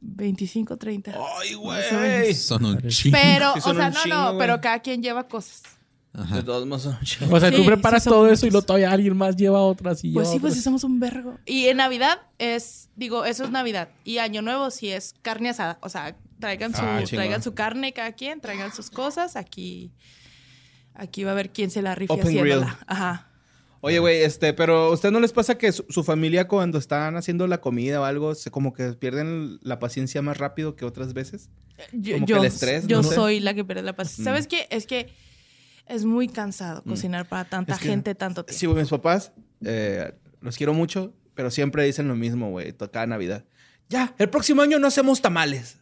[0.00, 1.14] 25, 30.
[1.40, 2.34] Ay, güey.
[2.34, 3.16] Son un chingo.
[3.20, 5.62] Pero, Sí, o sea, no, chingo, no, pero cada quien lleva cosas.
[6.12, 6.36] Ajá.
[6.36, 7.34] De todos modos son un chingo.
[7.34, 10.12] O sea, tú preparas sí todo eso y luego todavía alguien más lleva otras y
[10.12, 11.38] Pues sí, pues sí somos un vergo.
[11.44, 13.88] Y en Navidad es, digo, eso es Navidad.
[14.04, 15.78] Y Año Nuevo sí es carne asada.
[15.80, 19.36] O sea, traigan su, Ah, traigan su carne cada quien, traigan sus cosas.
[19.36, 19.92] Aquí,
[20.94, 22.78] aquí va a ver quién se la rifa haciéndola.
[22.86, 23.30] Ajá.
[23.80, 27.16] Oye, güey, este, pero ¿a usted no les pasa que su, su familia cuando están
[27.16, 31.12] haciendo la comida o algo, se como que pierden la paciencia más rápido que otras
[31.12, 31.50] veces?
[31.92, 33.14] Yo, Como que yo, el estrés, yo no sé.
[33.14, 34.22] soy la que pierde la paciencia.
[34.22, 34.24] Mm.
[34.24, 34.66] ¿Sabes qué?
[34.70, 35.12] Es que
[35.86, 38.58] es muy cansado cocinar para tanta Es que- gente tanto tiempo.
[38.58, 39.32] Sí, güey, mis papás,
[39.62, 43.44] eh, los quiero mucho, pero siempre dicen lo mismo, güey, to- cada Navidad.
[43.90, 45.76] Ya, el próximo año no hacemos tamales.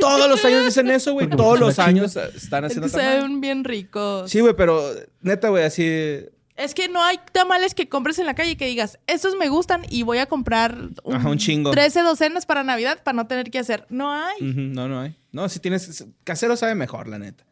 [0.00, 1.28] Todos los años dicen eso, güey.
[1.28, 3.22] Todos pues, los años están haciendo se tamales.
[3.22, 4.30] ven bien ricos.
[4.30, 4.82] Sí, güey, pero
[5.20, 6.26] neta, güey, así...
[6.54, 9.48] Es que no hay tamales que compres en la calle y que digas, estos me
[9.48, 10.76] gustan y voy a comprar
[11.10, 11.70] Ajá, un chingo.
[11.70, 13.86] 13 docenas para Navidad para no tener que hacer.
[13.88, 14.36] No hay.
[14.40, 15.16] No, no hay.
[15.32, 16.04] No, si tienes...
[16.24, 17.44] Casero sabe mejor, la neta.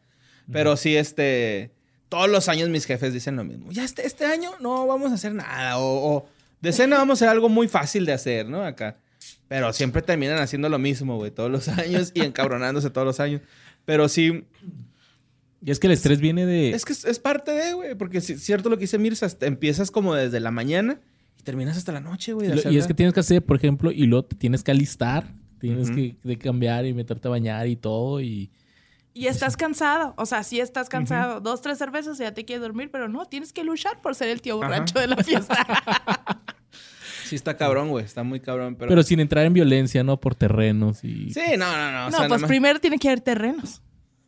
[0.51, 1.71] Pero sí, este...
[2.09, 3.71] Todos los años mis jefes dicen lo mismo.
[3.71, 5.77] Ya este, este año no vamos a hacer nada.
[5.77, 8.63] O, o de cena vamos a hacer algo muy fácil de hacer, ¿no?
[8.63, 8.97] Acá.
[9.51, 13.41] Pero siempre terminan haciendo lo mismo, güey, todos los años y encabronándose todos los años.
[13.83, 14.45] Pero sí,
[15.61, 16.69] Y es que el estrés viene de...
[16.71, 19.91] es que es, es parte de, güey, porque es cierto lo que dice Mirza, empiezas
[19.91, 21.01] como desde la mañana
[21.37, 22.47] y terminas hasta la noche, güey.
[22.49, 24.71] Y, lo- y es que tienes que hacer, por ejemplo, y luego te tienes que
[24.71, 25.27] alistar.
[25.59, 25.95] Tienes Ujú.
[25.97, 28.21] que, de cambiar y meterte a bañar y todo.
[28.21, 28.49] Y
[29.13, 30.13] Y estás cansado.
[30.17, 31.41] O sea, sí estás cansado.
[31.41, 34.29] Dos, tres cervezas y ya te quieres dormir, pero no, tienes que luchar por ser
[34.29, 35.67] el tío borracho de la fiesta.
[37.31, 38.89] Sí está cabrón, güey, está muy cabrón, pero...
[38.89, 40.19] pero, sin entrar en violencia, ¿no?
[40.19, 41.31] Por terrenos y...
[41.31, 42.07] Sí, no, no, no.
[42.07, 43.81] o no, sea, pues primero tiene que haber terrenos.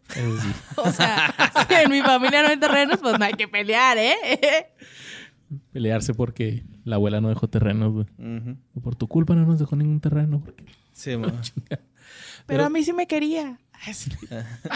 [0.07, 0.21] Sí.
[0.77, 1.35] O sea,
[1.67, 4.15] si en mi familia no hay terrenos, pues no hay que pelear, ¿eh?
[5.73, 8.05] Pelearse porque la abuela no dejó terrenos, güey.
[8.17, 8.55] Ujú.
[8.73, 10.39] Y Por tu culpa no nos dejó ningún terreno.
[10.39, 11.27] porque- Sí, mo.
[12.45, 13.59] Pero a mí sí me quería.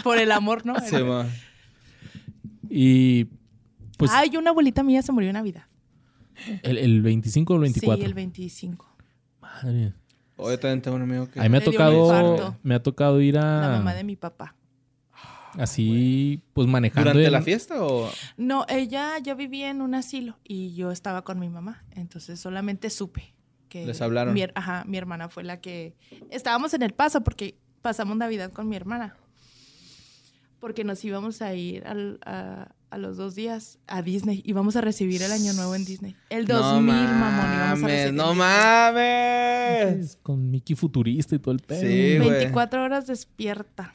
[0.04, 0.78] Por el amor, ¿no?
[0.80, 1.24] Sí, mo.
[2.68, 3.24] Y
[3.96, 5.64] pues Ay, una abuelita mía se murió en Navidad.
[6.62, 7.98] El, el 25 o el 24.
[8.00, 8.86] Sí, el 25.
[9.40, 9.92] Madre.
[10.36, 11.40] Oye, también tengo un amigo que...
[11.40, 14.54] A mí me ha tocado, me ha tocado ir a La mamá de mi papá.
[15.58, 17.10] así, pues manejando.
[17.10, 18.08] ¿Durante el- la fiesta o...?
[18.36, 21.84] No, ella ya vivía en un asilo y yo estaba con mi mamá.
[21.90, 23.34] Entonces solamente supe
[23.68, 23.84] que.
[23.86, 24.32] Les hablaron.
[24.34, 25.94] Mi, ajá, mi hermana fue la que.
[26.30, 29.16] Estábamos en el paso porque pasamos Navidad con mi hermana.
[30.60, 34.42] Porque nos íbamos a ir al- a, a los dos días a Disney.
[34.46, 36.16] Íbamos a recibir el año nuevo en Disney.
[36.30, 38.14] El 2000, mamón, íbamos a mames, recibir.
[38.14, 40.18] No mames.
[40.22, 41.80] Con Mickey Futurista y todo el pedo.
[41.80, 42.30] Sí, güey.
[42.30, 43.94] 24 horas despierta.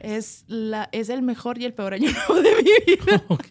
[0.00, 3.24] Es, la, es el mejor y el peor año nuevo de mi vida.
[3.28, 3.46] Ok.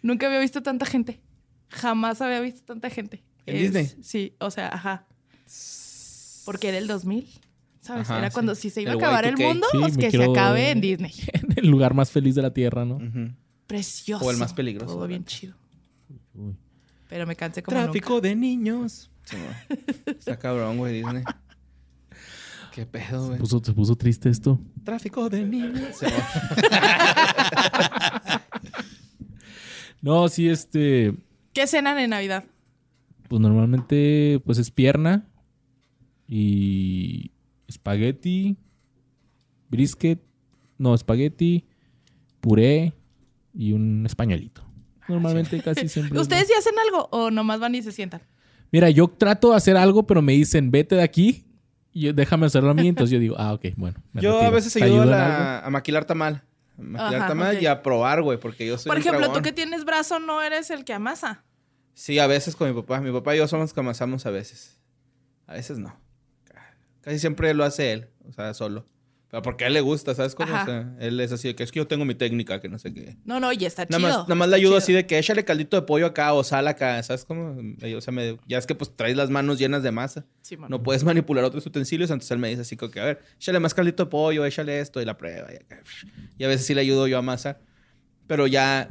[0.00, 1.20] Nunca había visto tanta gente.
[1.68, 3.22] Jamás había visto tanta gente.
[3.46, 4.02] ¿En Es- Disney?
[4.02, 5.06] Sí, o sea, ajá.
[6.44, 7.28] Porque era el 2000,
[7.80, 8.08] ¿sabes?
[8.08, 8.34] Ajá, era sí.
[8.34, 9.46] cuando si se iba El a acabar el Y2K.
[9.48, 11.12] mundo, Sí, pues que quiero- se acabe en Disney.
[11.34, 12.96] En el lugar más feliz de la tierra, ¿no?
[12.96, 13.30] Ujú.
[13.72, 14.26] Precioso.
[14.26, 15.54] O el más peligroso, Todo bien chido.
[16.34, 16.54] Uy.
[17.08, 19.10] Pero me cansé como Tráfico de niños.
[19.24, 19.38] Sí.
[20.04, 21.24] Está cabrón, güey, Disney.
[22.74, 23.38] Qué pedo, Se güey.
[23.38, 24.60] puso, se puso triste esto.
[24.84, 25.96] Tráfico de niños.
[25.98, 26.06] Sí.
[30.02, 31.14] No, sí, este.
[31.54, 32.44] ¿Qué cenan en Navidad?
[33.28, 35.26] Pues normalmente, pues es pierna
[36.28, 37.30] y
[37.68, 38.56] espagueti,
[39.70, 40.20] brisket,
[40.76, 41.64] no, espagueti,
[42.40, 42.92] puré
[43.54, 44.62] y un españolito.
[45.08, 46.16] Normalmente casi siempre.
[46.16, 48.22] es ¿Ustedes sí hacen algo o nomás van y se sientan?
[48.70, 51.44] Mira, yo trato de hacer algo, pero me dicen, vete de aquí
[51.94, 52.88] yo, déjame hacerlo a mí.
[52.88, 53.98] Entonces yo digo, ah, ok, bueno.
[54.14, 56.42] Yo a veces ¿Te ayudo a, la- a maquilar tamal.
[56.78, 59.42] A maquilar Ajá, tamal y a probar, güey, porque yo soy Por un ejemplo, tú
[59.42, 61.44] que tienes brazo no eres el que amasa.
[61.94, 63.00] Sí, a veces con mi papá.
[63.00, 64.80] Mi papá y yo somos que amasamos a veces.
[65.46, 65.94] A veces no.
[67.02, 68.86] Casi siempre lo hace él, o sea, solo.
[69.32, 70.52] Pero porque a él le gusta, ¿sabes cómo?
[70.54, 70.62] Ajá.
[70.62, 72.78] O sea, él es así de que es que yo tengo mi técnica, que no
[72.78, 73.16] sé qué.
[73.24, 74.08] No, no, y está Nada chido.
[74.18, 74.78] más, nada más le ayudo chido.
[74.78, 77.56] así de que échale caldito de pollo acá o sal acá, ¿sabes cómo?
[77.96, 80.26] O sea, me- ya es que pues traes las manos llenas de masa.
[80.42, 80.58] Sí.
[80.68, 83.58] No puedes manipular otros utensilios, entonces él me dice así como que, a ver, échale
[83.58, 85.50] más caldito de pollo, échale esto y la prueba.
[85.50, 85.80] Y, acá.
[86.36, 87.56] Y a veces sí le ayudo yo a masa.
[88.26, 88.90] Pero ya,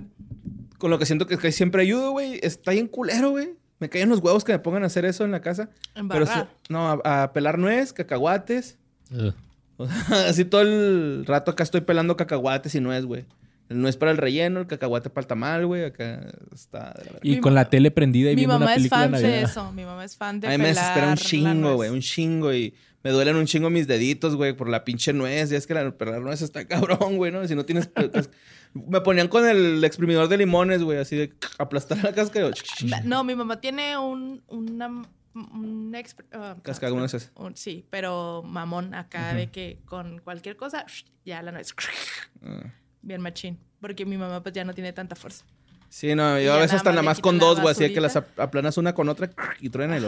[0.80, 3.54] con lo que siento que casi siempre ayudo, güey, está bien culero, güey.
[3.80, 5.70] Me caen los huevos que me pongan a hacer eso en la casa.
[5.94, 6.50] Pero sí- Embarrar.
[6.70, 8.80] no, a, a pelar nuez, cacahuates.
[9.12, 9.36] Ugh.
[9.82, 13.26] O sea, así todo el rato acá estoy pelando cacahuates y nuez, güey.
[13.70, 15.86] El nuez para el relleno, el cacahuate para el tamal, güey.
[15.86, 17.20] Acá está de la verga.
[17.24, 19.42] Y Mi con la tele prendida y Mi viendo mamá una es película fan de
[19.42, 19.72] eso.
[19.72, 22.54] Mi mamá es fan de A mí me desespera un chingo, güey, un chingo.
[22.54, 25.54] Y me duelen un chingo mis deditos, güey, por la pinche nuez.
[25.54, 27.48] Y es que la pelar nuez está cabrón, güey, ¿no?
[27.48, 27.88] Si no tienes...
[27.88, 28.30] pues,
[28.74, 32.52] me ponían con el exprimidor de limones, güey, así de aplastar la cáscara.
[33.06, 35.04] No, mi mamá tiene un, una,
[35.34, 37.30] un exp- ah, Casca, ¿cómo es eso?
[37.36, 40.86] un- sí, pero mamón acá de que con cualquier cosa,
[41.26, 41.74] ya la nuez.
[42.44, 42.64] Ah.
[43.04, 43.60] Bien machín.
[43.80, 45.46] Porque mi mamá pues ya no tiene tanta fuerza.
[45.90, 47.94] Sí, no, Y yo a veces hasta más nada más con la dos, güey, así
[47.94, 49.30] que las aplanas una con otra
[49.60, 50.08] y truena y lo.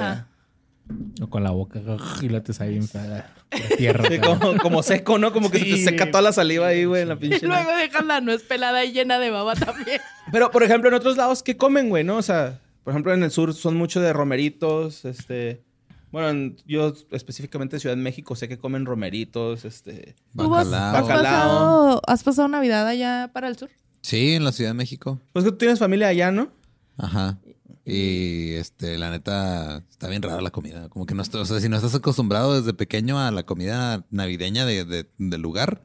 [1.24, 1.80] O con la boca
[2.22, 3.34] y la te sale bien fea.
[3.50, 4.04] por tierra.
[4.10, 5.32] Sí, como, como seco, ¿no?
[5.32, 5.84] Como que se te Sí.
[5.86, 7.48] seca toda la saliva ahí, güey, en la Y pinche.
[7.48, 10.02] luego dejan la nuez pelada y llena de baba también.
[10.32, 12.18] Pero, por ejemplo, en otros lados, ¿qué comen, güey, no?
[12.18, 15.64] O sea, por ejemplo, en el sur son mucho de romeritos, este...
[16.12, 20.16] Bueno, en- yo específicamente en Ciudad de México sé que comen romeritos, este...
[20.38, 20.96] ¿Tú has, Bacalao.
[20.96, 21.24] has Bacalao.
[21.24, 23.70] pasado, has pasado Navidad allá para el sur?
[24.02, 25.20] Sí, en la Ciudad de México.
[25.32, 26.50] Pues que tú tienes familia allá, ¿no?
[26.98, 27.40] Ajá.
[27.86, 30.88] Y este, la neta, está bien rara la comida.
[30.88, 34.06] Como que no estás, o sea, si no estás acostumbrado desde pequeño a la comida
[34.10, 35.82] navideña de, de- del lugar,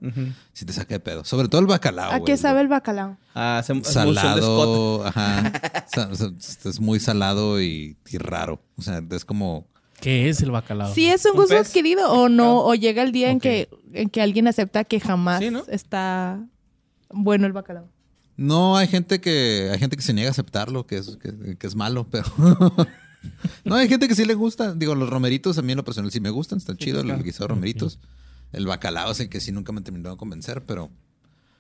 [0.53, 1.24] si te saca de pedo.
[1.24, 2.12] Sobre todo el bacalao.
[2.12, 2.24] ¿A güey.
[2.24, 3.16] qué sabe el bacalao?
[3.34, 5.03] Ah, se, es emulsión de Scott.
[5.03, 5.53] Salado, ajá.
[6.64, 8.61] Es muy salado y, y raro.
[8.76, 9.66] O sea, es como.
[10.01, 10.94] ¿Qué es el bacalao?
[10.94, 11.66] ¿Sí es un ¿Un gusto pez?
[11.68, 12.61] adquirido o no?
[12.64, 15.64] ¿O llega el día en, que, en que alguien acepta que jamás Sí, ¿no?
[15.66, 16.38] está
[17.11, 17.88] bueno el bacalao?
[18.39, 21.66] No, hay gente que hay gente que se niega a aceptarlo, que es, que, que
[21.66, 22.32] es malo, pero.
[23.64, 24.74] no, hay gente que sí le gusta.
[24.74, 27.18] Digo, los romeritos a mí en lo personal sí me gustan, están chidos, claro.
[27.18, 27.99] el guisado de romeritos.
[28.53, 30.89] El bacalao es el que sí nunca me terminó de convencer, pero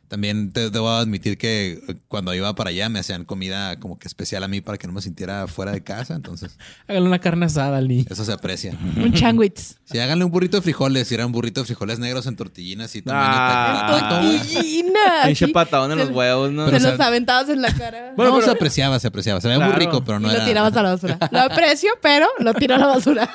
[0.08, 4.08] también te debo admitir que eh, cuando iba para allá me hacían comida como que
[4.08, 6.56] especial a mí para que no me sintiera fuera de casa, entonces
[6.88, 8.04] Háganle una carne asada al niño.
[8.08, 8.72] eso se aprecia.
[8.96, 9.76] Un changuitz.
[9.84, 12.94] Si háganle un burrito de frijoles, si era un burrito de frijoles negros en tortillinas
[12.96, 13.98] y también Ah.
[14.00, 14.38] taco, güey.
[14.38, 15.00] Tortillina.
[15.26, 16.64] Pinche patadón en los huevos, ¿no?
[16.66, 18.12] Se Pero, o los sea- aventados en la cara.
[18.16, 19.40] Bueno, no, pero- se apreciaba, se apreciaba.
[19.40, 20.46] Se veía muy rico, pero no y lo era...
[20.46, 21.18] tirabas a la basura.
[21.30, 23.28] Lo aprecio, pero lo tiro a la basura.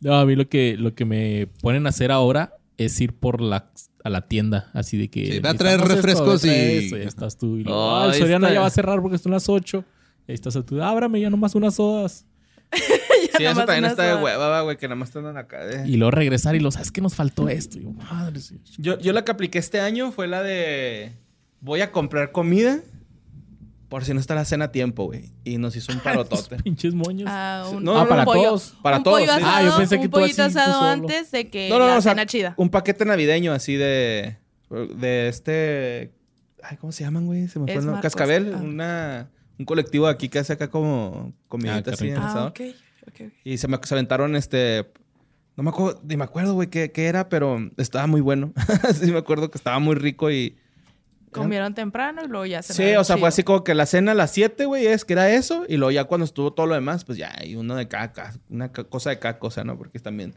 [0.00, 2.54] No, a mí lo que, lo que me ponen a hacer ahora
[2.84, 3.70] es ir por la,
[4.04, 4.70] a la tienda.
[4.74, 5.26] Así de que.
[5.32, 7.56] Sí, ve a traer refrescos traer y- esto, ya estás tú.
[7.56, 8.54] Y luego, Oh, "Ah, el Soriana está.
[8.54, 9.84] ya va a cerrar porque son las 8.
[10.28, 10.82] Ahí estás tú.
[10.82, 12.26] Ábrame ya nomás unas sodas.
[13.36, 15.64] Sí, eso también está de hueva, va, güey, que nada más están acá.
[15.64, 17.78] de- Y luego regresar y lo sabes que nos faltó esto.
[17.78, 18.60] Y yo, madre, sí.
[18.78, 21.12] Yo, yo la que apliqué este año fue la de...
[21.60, 22.80] Voy a comprar comida
[23.90, 25.32] por si no está la cena a tiempo, güey.
[25.44, 26.56] Y nos hizo un parotote.
[26.62, 27.28] Pinches moños.
[27.30, 28.74] Ah, un, No, no, para pollo, todos.
[28.82, 29.38] Para un todos, pollo sí.
[29.42, 31.78] asado, Ah, yo pensé que un tú así, pollito tú asado antes de que No,
[31.78, 32.54] no, no, la o sea, cena chida.
[32.56, 34.38] un paquete navideño así de...
[34.96, 36.12] De este...
[36.62, 37.48] Ay, ¿cómo se llaman, güey?
[37.48, 38.54] Se me fue el Cascabel.
[38.54, 38.58] ah.
[38.62, 39.30] Una...
[39.58, 42.16] Un colectivo de aquí que hace acá como comidita Ah, así en.
[42.16, 42.48] Ah, asador.
[42.48, 42.60] ok.
[43.08, 43.32] ok, ok.
[43.44, 44.90] Y se me se aventaron este.
[45.54, 48.54] No me acuerdo, ni me acuerdo, güey, qué, qué era, pero estaba muy bueno.
[48.98, 50.56] sí, me acuerdo que estaba muy rico y.
[51.32, 54.12] Comieron temprano y luego ya se Sí, o sea, fue así como que la cena
[54.12, 55.64] a las 7, güey, es que era eso.
[55.68, 58.34] Y luego ya cuando estuvo todo lo demás, pues ya hay uno de cada, ca-
[58.48, 59.78] una cosa de cada cosa, ¿no?
[59.78, 60.34] Porque también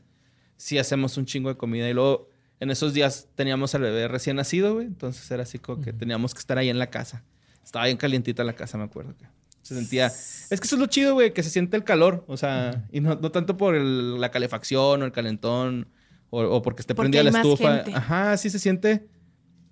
[0.58, 1.90] sí hacemos un chingo de comida.
[1.90, 2.30] Y luego
[2.60, 4.86] en esos días teníamos al bebé recién nacido, güey.
[4.88, 7.24] Entonces era así como que teníamos que estar ahí en la casa.
[7.64, 9.26] Estaba bien calientita la casa, me acuerdo que.
[9.62, 10.08] Se sentía.
[10.08, 12.26] Es que eso es lo chido, güey, que se siente el calor.
[12.28, 15.88] O sea, y no, no tanto por el- la calefacción o el calentón
[16.30, 17.76] o, o porque esté Porque prendida la estufa.
[17.78, 17.94] gente.
[17.96, 19.08] Ajá, sí se siente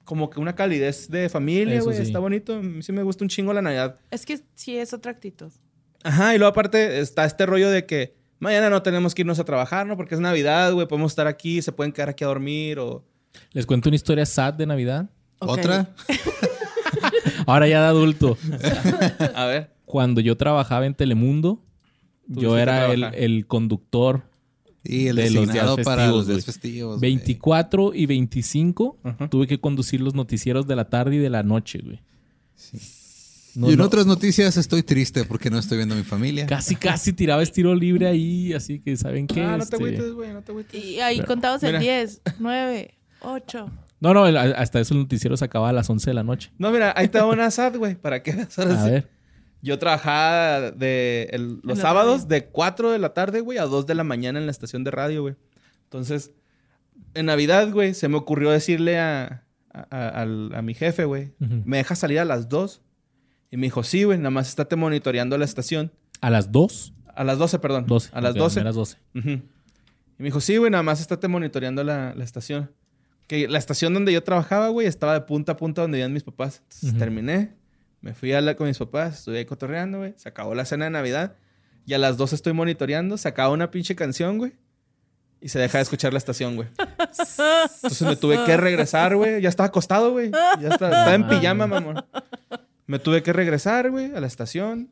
[0.04, 1.98] como que una calidez de familia, Eso güey.
[1.98, 2.04] sí.
[2.04, 2.56] Está bonito.
[2.56, 3.98] A mí sí me gusta un chingo la Navidad.
[4.10, 5.52] Es que sí es otra actitud.
[6.04, 9.46] Ajá, y luego aparte está este rollo de que mañana no tenemos que irnos a
[9.46, 9.96] trabajar, ¿no?
[9.96, 10.88] Porque es Navidad, güey.
[10.88, 13.06] Podemos estar aquí, se pueden quedar aquí a dormir o.
[13.52, 15.10] Les cuento una historia sad de Navidad.
[15.40, 15.94] ¿Otra?
[17.46, 18.38] Ahora ya de adulto.
[19.36, 19.72] A ver.
[19.86, 21.64] Cuando yo trabajaba en Telemundo,
[22.28, 24.24] yo era el, el conductor
[24.84, 26.98] Y el De los designado días para festivos, los días festivos.
[27.00, 27.12] güey.
[27.12, 28.98] 24 y 25.
[29.04, 29.30] Ajá.
[29.30, 32.00] Tuve que conducir los noticieros de la tarde y de la noche, güey.
[33.54, 33.86] No, y en no.
[33.86, 36.46] otras noticias estoy triste porque no estoy viendo a mi familia.
[36.46, 39.42] Casi, casi tiraba estilo libre ahí, así que ¿saben qué?
[39.44, 40.84] Ah, no te Este, agüites, güey, no te agüites.
[40.86, 41.80] Y ahí Pero- contamos en Mira.
[41.80, 43.70] 10, 9, 8.
[44.00, 46.50] No, no, el- hasta eso el noticiero se acaba a las 11 de la noche.
[46.58, 48.90] No, mira, ahí te va una SAT, güey, para que veas ahora A sí.
[48.90, 49.10] ver.
[49.62, 53.96] Yo trabajaba de el- los sábados de 4 de la tarde, güey, a 2 de
[53.96, 55.36] la mañana en la estación de radio, güey.
[55.84, 56.32] Entonces,
[57.14, 59.44] en Navidad, güey, se me ocurrió decirle a,
[59.74, 61.34] a, a- al- a mi jefe, güey.
[61.40, 62.82] ¿me dejas salir a las 2?
[63.52, 65.92] Y me dijo, sí, güey, nada más estate monitoreando la estación.
[66.22, 66.94] A las 2.
[67.14, 67.86] A las 12, perdón.
[67.86, 68.10] 12.
[68.14, 68.60] A las ok, 12.
[68.62, 68.98] A las 12.
[69.16, 69.30] Ujú.
[69.30, 69.42] Y
[70.18, 72.72] me dijo, sí, güey, nada más estate monitoreando la, la estación.
[73.28, 76.24] Que la estación donde yo trabajaba, güey, estaba de punta a punta donde vivían mis
[76.24, 76.62] papás.
[76.64, 77.56] Entonces terminé,
[78.02, 80.14] me fui a hablar con mis papás, estuve ahí cotorreando, güey.
[80.18, 81.36] Se acabó la cena de Navidad.
[81.86, 84.54] Y a las 12 estoy monitoreando, se acaba una pinche canción, güey.
[85.40, 86.68] Y se deja de escuchar la estación, güey.
[87.00, 89.42] Entonces me tuve que regresar, güey.
[89.42, 90.32] Ya estaba acostado, güey.
[90.32, 92.06] Ya estaba, estaba en pijama, mamón.
[92.86, 94.92] Me tuve que regresar, güey, a la estación.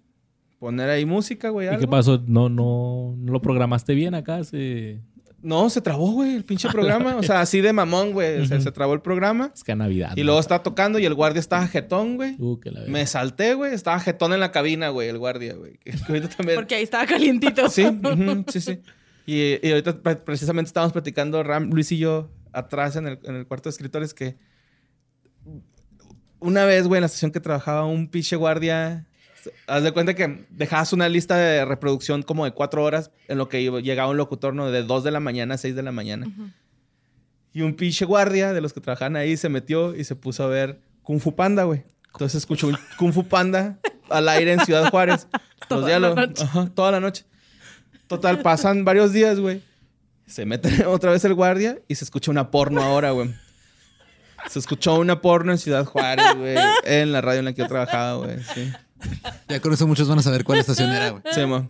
[0.58, 1.68] Poner ahí música, güey.
[1.68, 1.82] ¿Y algo.
[1.82, 2.24] qué pasó?
[2.26, 4.44] No, no, no lo programaste bien acá.
[4.44, 5.02] Se...
[5.42, 7.16] No, se trabó, güey, el pinche programa.
[7.16, 8.42] O sea, así de mamón, güey.
[8.42, 9.52] O sea, se trabó el programa.
[9.54, 10.12] Es que a Navidad.
[10.18, 10.26] Y ¿no?
[10.26, 12.36] luego estaba tocando y el guardia estaba jetón, güey.
[12.40, 13.74] Uh, que la Me salté, güey.
[13.74, 15.80] Estaba jetón en la cabina, güey, el guardia, güey.
[16.38, 16.56] También...
[16.56, 17.70] Porque ahí estaba calientito.
[17.70, 17.86] Sí,
[18.50, 18.82] sí, sí.
[19.26, 23.36] Y, y ahorita pre- precisamente estábamos platicando, Ram, Luis y yo, atrás en el, en
[23.36, 24.38] el cuarto de escritores, que
[26.40, 29.06] una vez, güey, en la estación que trabajaba, un pinche guardia.
[29.68, 33.48] Haz de cuenta que dejabas una lista de reproducción como de cuatro horas en lo
[33.50, 34.70] que llegaba un locutor, ¿no?
[34.72, 36.28] De dos de la mañana a seis de la mañana.
[36.28, 36.50] Ujú.
[37.54, 40.48] Y un pinche guardia de los que trabajaban ahí se metió y se puso a
[40.48, 41.84] ver Kung Fu Panda, güey.
[42.14, 43.80] Entonces escuchó un Kung Fu Panda
[44.10, 45.28] al aire en Ciudad Juárez.
[45.62, 46.28] Los Toda la diálogos.
[46.28, 46.44] noche.
[46.44, 47.26] Ajá, toda la noche.
[48.08, 49.62] Total, pasan varios días, güey.
[50.26, 53.34] Se mete otra vez el guardia y se escucha una porno ahora, güey.
[54.48, 56.56] Se escuchó una porno en Ciudad Juárez, güey.
[56.86, 58.42] En la radio en la que yo trabajaba, güey.
[58.56, 58.72] Sí.
[59.48, 61.24] Ya con eso muchos van a saber cuál estación era, güey.
[61.34, 61.70] Sí, mo.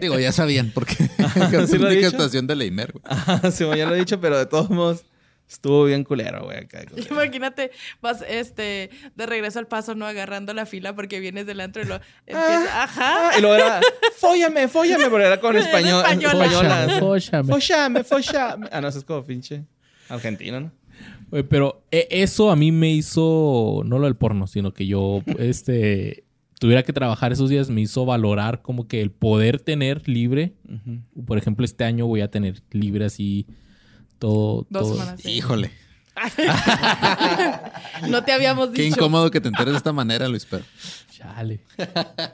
[0.00, 3.04] Digo, ya sabían, porque ¿sí es lo la única estación de Leimer, güey.
[3.06, 5.04] Ajá, sí, mo, ya lo he dicho, pero de todos modos
[5.48, 6.58] estuvo bien culero, güey.
[6.58, 6.84] acá.
[7.10, 7.70] Imagínate,
[8.00, 10.06] vas este, de regreso al paso, ¿no?
[10.06, 11.96] Agarrando la fila porque vienes del antro y lo
[12.26, 13.30] empieza, ajá.
[13.30, 13.80] Ah, y luego era,
[14.16, 16.44] fóllame, fóllame, pero era con español, española.
[16.44, 16.98] española.
[16.98, 17.52] Fóllame, fóllame.
[17.52, 18.68] Fóllame, fóllame.
[18.72, 19.64] Ah, no, eso es como pinche
[20.08, 20.72] argentino, ¿no?
[21.32, 25.22] Oye, pero eh, eso a mí me hizo, no lo del porno, sino que yo,
[25.38, 26.24] este,
[26.60, 30.52] tuviera que trabajar esos días, me hizo valorar como que el poder tener libre.
[31.26, 33.46] Por ejemplo, este año voy a tener libre así
[34.18, 34.66] todo.
[34.68, 34.92] Dos todo.
[34.92, 35.20] semanas.
[35.20, 35.30] sí.
[35.32, 35.70] Híjole.
[38.08, 38.96] No te habíamos Qué dicho.
[38.96, 40.64] incómodo que te enteres de esta manera, Luis, pero...
[41.10, 41.60] Chale.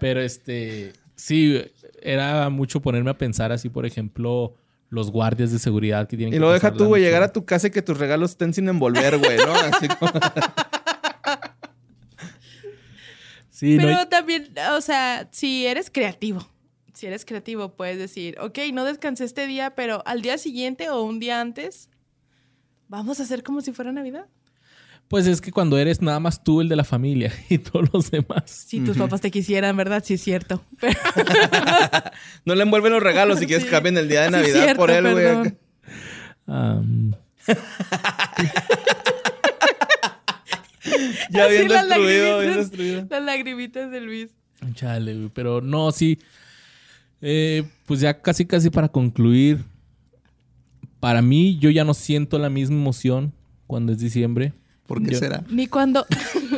[0.00, 1.62] Pero este, sí,
[2.02, 4.54] era mucho ponerme a pensar así, por ejemplo,
[4.90, 7.32] los guardias de seguridad que tienen Y que luego deja pasar tú, güey, llegar a
[7.32, 9.54] tu casa y que tus regalos estén sin envolver, güey, ¿no?
[9.54, 10.12] Así como...
[13.50, 16.48] Sí, no, Pero también, o sea, si eres creativo,
[16.94, 21.02] si eres creativo, puedes decir, ok, no descansé este día, pero al día siguiente o
[21.02, 21.90] un día antes,
[22.86, 24.26] vamos a hacer como si fuera Navidad.
[25.08, 28.10] Pues es que cuando eres nada más tú el de la familia y todos los
[28.10, 28.42] demás.
[28.46, 30.02] Si tus papás te quisieran, ¿verdad?
[30.04, 30.62] Sí, es cierto.
[30.80, 30.98] Pero,
[32.44, 33.68] No le envuelven los regalos si quieres Sí.
[33.68, 35.54] que cambien el día de Sí, Navidad cierto, por él, güey.
[41.30, 43.06] Ya Así bien las destruido, bien destruido.
[43.10, 44.30] Las lagrimitas de Luis.
[44.74, 45.30] Chale, güey.
[45.34, 46.18] Pero no, sí.
[47.20, 49.64] Eh, pues ya casi, casi para concluir.
[51.00, 53.32] Para mí, yo ya no siento la misma emoción
[53.66, 54.52] cuando es diciembre.
[54.88, 55.44] ¿Por qué Yo- será?
[55.50, 56.04] Ni cuando.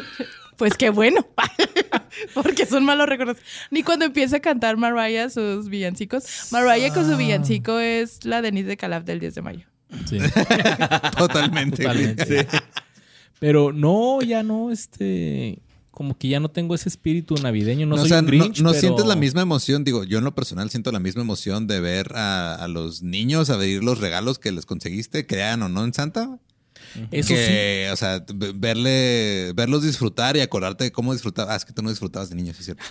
[0.57, 1.27] pues qué bueno.
[2.35, 3.37] Porque son malos recuerdos.
[3.71, 6.25] Ni cuando empieza a cantar Mariah sus villancicos.
[6.53, 9.67] Mariah con su villancico es la Denise de Calaf del 10 de mayo.
[10.09, 10.19] Sí,
[11.19, 11.83] Totalmente.
[11.83, 12.47] totalmente.
[13.39, 15.61] Pero no, ya no, este.
[15.91, 17.85] Como que ya no tengo ese espíritu navideño.
[17.87, 19.83] No, No, o soy sea, un no- Grinch, no, pero- sientes la misma emoción.
[19.85, 23.51] Digo, yo en lo personal siento la misma emoción de ver a, a los niños,
[23.51, 26.39] a ver los regalos que les conseguiste, crean o no en Santa.
[27.11, 28.25] Eso que, o sea,
[28.55, 31.53] verle, verlos disfrutar y acordarte de cómo disfrutabas.
[31.53, 32.85] Ah, es que tú no disfrutabas de niños, sí es cierto.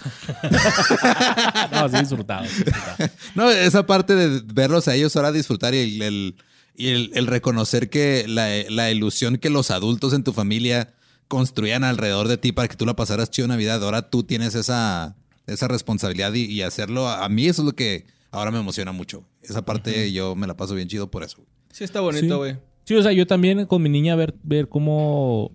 [0.87, 0.95] sí.
[1.71, 2.45] No, sí, disfrutado.
[2.45, 3.09] sí, disfrutado.
[3.35, 6.35] No, esa parte de verlos a ellos ahora disfrutar y el, el-
[6.75, 10.93] y el- el reconocer que la, la ilusión que los adultos en tu familia
[11.27, 15.15] construían alrededor de ti para que tú la pasaras chido Navidad, ahora tú tienes esa,
[15.45, 17.09] esa responsabilidad y, y hacerlo.
[17.09, 19.25] A mí eso es lo que ahora me emociona mucho.
[19.43, 21.37] Esa parte yo me la paso bien chido por eso.
[21.71, 22.03] Sí, está Sí.
[22.05, 22.53] bonito, güey.
[22.53, 22.59] Sí,
[22.95, 25.51] o sea, yo también con mi niña ver, ver cómo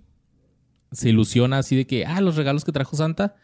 [0.92, 3.34] se ilusiona así de que, ah, los regalos que trajo Santa.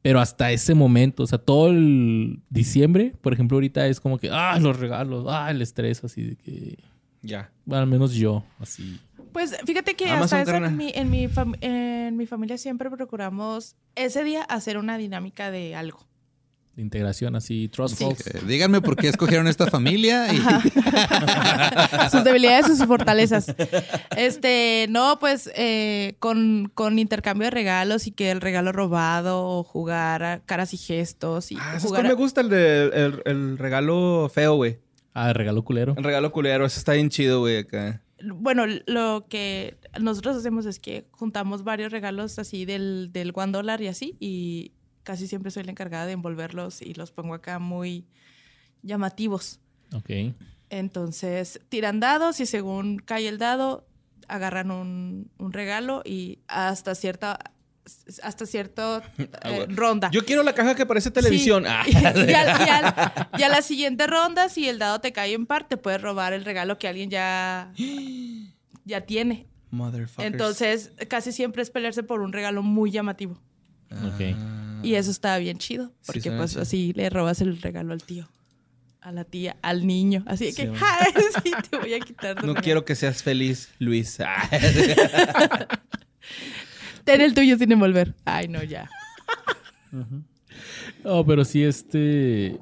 [0.00, 4.30] Pero hasta ese momento, o sea, todo el diciembre, por ejemplo, ahorita es como que,
[4.30, 6.78] ah, los regalos, ah, el estrés, así de que,
[7.20, 7.50] Ya.
[7.64, 9.00] bueno, al menos yo, así.
[9.32, 11.28] Pues fíjate que Amazon, hasta eso en mi, en, mi
[11.60, 16.07] en mi familia siempre procuramos ese día hacer una dinámica de algo.
[16.78, 18.24] De integración así, trust falls.
[18.28, 20.36] Eh, díganme por qué escogieron esta familia y
[22.12, 23.52] sus debilidades y sus fortalezas.
[24.16, 29.64] Este, no, pues eh, con, con intercambio de regalos y que el regalo robado o
[29.64, 32.40] jugar a caras y gestos y Ah, ¿sabes jugar cuál a- me gusta?
[32.42, 34.78] El, de, el, el regalo feo, güey.
[35.14, 35.94] Ah, regalo culero.
[35.98, 36.64] El regalo culero.
[36.64, 38.02] Ese está bien chido, güey, acá.
[38.24, 43.80] Bueno, lo que nosotros hacemos es que juntamos varios regalos así del, del one dólar
[43.82, 44.70] y así, y
[45.08, 48.04] casi siempre soy la encargada de envolverlos y los pongo acá muy
[48.82, 49.58] llamativos.
[49.94, 50.10] Ok.
[50.68, 53.86] Entonces, tiran dados y según cae el dado,
[54.28, 57.38] agarran un, un regalo y hasta cierta
[58.22, 59.02] hasta cierta
[59.44, 60.10] eh, ronda.
[60.10, 61.64] Yo quiero la caja que parece televisión.
[61.64, 61.70] Sí.
[61.72, 61.84] Ah.
[61.88, 65.46] Y, al- y al- y a la siguiente ronda, si el dado te cae en
[65.46, 67.72] par, te puedes robar el regalo que alguien ya,
[68.84, 69.46] ya tiene.
[70.18, 73.40] Entonces, casi siempre es pelearse por un regalo muy llamativo.
[73.90, 74.36] Ok.
[74.82, 75.92] Y eso está bien chido.
[76.06, 76.62] Porque pues chido.
[76.62, 78.28] así le robas el regalo al tío,
[79.00, 80.22] a la tía, al niño.
[80.26, 80.86] Así de que, Sí, bueno.
[80.86, 81.12] "Ay,
[81.44, 82.62] sí, te voy a quitar No regalo".
[82.62, 84.18] quiero que seas feliz, Luis.
[84.20, 84.48] Ah.
[87.04, 88.14] Ten el tuyo sin envolver.
[88.24, 88.88] Ay, no, ya.
[91.04, 92.58] Oh, pero sí, este.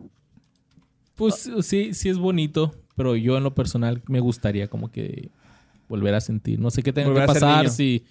[1.16, 2.74] Pues sí, sí es bonito.
[2.94, 5.30] Pero yo en lo personal me gustaría como que
[5.88, 6.58] volver a sentir.
[6.60, 7.68] No sé qué tenga que Volver pasar.
[7.70, 8.04] Si.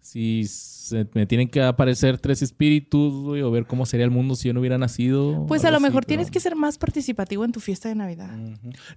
[0.00, 0.44] Si
[0.88, 4.48] se- me tienen que aparecer tres espíritus, güey, o ver cómo sería el mundo si
[4.48, 5.44] yo no hubiera nacido.
[5.46, 7.94] Pues a lo así, mejor pero- tienes que ser más participativo en tu fiesta de
[7.94, 8.30] Navidad.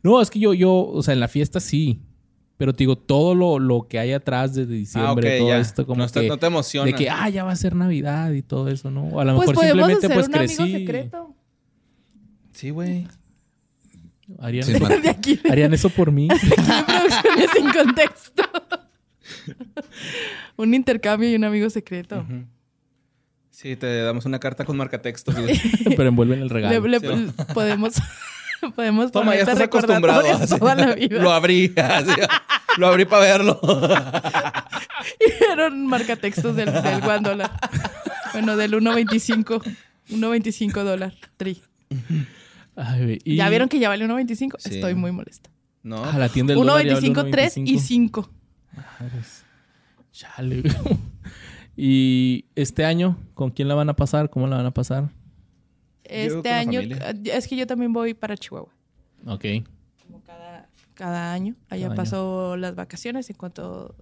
[0.03, 2.01] No, es que yo, yo, o sea, en la fiesta sí.
[2.57, 5.59] Pero te digo, todo lo, lo que hay atrás desde diciembre, Ah, todo ya.
[5.59, 6.27] esto, como no, está- que.
[6.27, 6.85] no te emociona.
[6.85, 9.05] de que, ah, ya va a ser Navidad y todo eso, ¿no?
[9.05, 10.61] O a lo Pues mejor simplemente hacer pues un crecí.
[10.61, 11.35] amigo secreto.
[12.51, 13.07] Sí, güey.
[14.39, 14.65] Harían,
[15.51, 16.27] harían eso por mí.
[17.55, 18.43] sin contexto.
[20.57, 22.25] un intercambio y un amigo secreto.
[23.49, 25.35] Sí, te damos una carta con marcatextos.
[25.39, 25.59] güey.
[25.97, 26.87] pero envuelven el regalo.
[26.87, 27.33] Le- le- Sí.
[27.53, 27.93] podemos
[28.75, 30.23] podemos Toma, ya estás acostumbrado.
[30.57, 31.21] toda la vida.
[31.21, 31.71] Lo abrí.
[31.77, 32.11] así.
[32.77, 33.59] Lo abrí para verlo.
[35.51, 37.51] Eran marcatextos del, del one dólar.
[38.33, 39.61] Bueno, del 1.25.
[40.11, 41.13] 1.25 dólar.
[41.37, 41.61] Tri.
[42.75, 44.55] Ay, y- ¿Ya vieron que ya vale 1.25?
[44.59, 44.75] Sí.
[44.75, 45.49] Estoy muy molesta.
[45.83, 46.03] No.
[46.05, 47.79] Ah, la tienda del dólar ya vale 1.25, 3 y 1.25.
[47.81, 48.29] 5.
[48.75, 49.43] Madres.
[50.11, 50.63] Chale.
[51.77, 54.29] Y este año, ¿con quién la van a pasar?
[54.29, 55.09] ¿Cómo la van a pasar?
[56.03, 57.13] Este año, familia.
[57.33, 58.69] es que yo también voy para Chihuahua.
[59.25, 59.45] Ok.
[60.05, 61.55] Como cada, cada año.
[61.69, 61.95] Allá Cada año.
[61.95, 63.29] paso las vacaciones.
[63.29, 63.95] En cuanto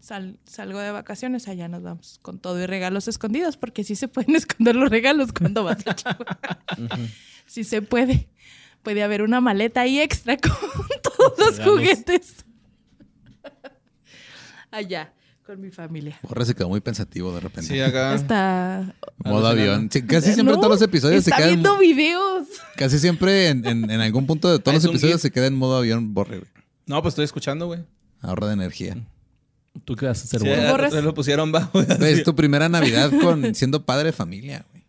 [0.00, 4.08] sal- salgo de vacaciones, allá nos vamos con todo y regalos escondidos, porque sí se
[4.08, 6.38] pueden esconder los regalos cuando vas a Chihuahua.
[7.46, 8.28] sí se puede.
[8.82, 10.52] Puede haber una maleta ahí extra con
[11.02, 12.44] todos los juguetes.
[14.76, 15.12] Allá,
[15.44, 16.18] con mi familia.
[16.22, 17.72] Borre se quedó muy pensativo de repente.
[17.72, 18.14] Sí, acá.
[18.14, 18.94] Está...
[19.24, 19.88] Modo avión.
[19.92, 21.50] Sí, casi siempre No, todos los episodios se está quedan.
[21.62, 22.46] viendo videos.
[22.76, 25.54] Casi siempre en, en- en algún punto de todos los es episodios se queda en
[25.54, 26.50] modo avión, borre, güey.
[26.86, 27.80] No, pues estoy escuchando, güey.
[28.20, 28.96] Ahorra de energía.
[29.84, 30.90] ¿Tú qué vas a hacer, Sí, güey?
[30.90, 31.82] ya lo pusieron bajo.
[31.82, 34.84] Güey, es tu primera Navidad con siendo padre de familia, güey.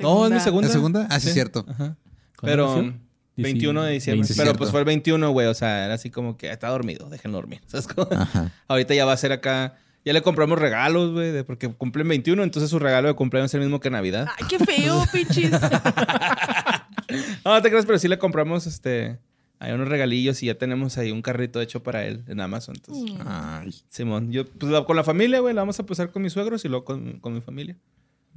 [0.00, 0.66] No, es mi segunda.
[0.68, 1.06] ¿La segunda?
[1.10, 1.32] Ah, sí, Sí.
[1.34, 1.64] cierto.
[1.68, 1.96] Ajá.
[2.38, 2.94] ¿Cuándo Pero?
[3.42, 4.26] 21 de diciembre.
[4.28, 4.42] 20.
[4.42, 5.46] Pero pues fue el 21, güey.
[5.46, 7.60] O sea, era así como que está dormido, déjenlo dormir.
[7.66, 8.08] ¿Sabes cómo?
[8.12, 8.50] Ajá.
[8.68, 9.76] Ahorita ya va a ser acá.
[10.04, 13.54] Ya le compramos regalos, güey, de- porque cumplen 21, entonces su regalo de cumpleaños es
[13.54, 14.26] el mismo que Navidad.
[14.36, 15.52] Ay, qué feo, pinches.
[15.52, 15.58] No,
[17.54, 19.18] no te creas, pero sí le compramos este.
[19.60, 22.74] Hay unos regalillos y ya tenemos ahí un carrito hecho para él en Amazon.
[22.74, 23.20] Entonces, Mm.
[23.24, 23.72] Ay.
[23.88, 26.68] Simón, yo pues con la familia, güey, la vamos a pasar con mis suegros y
[26.68, 27.76] luego con, con mi familia.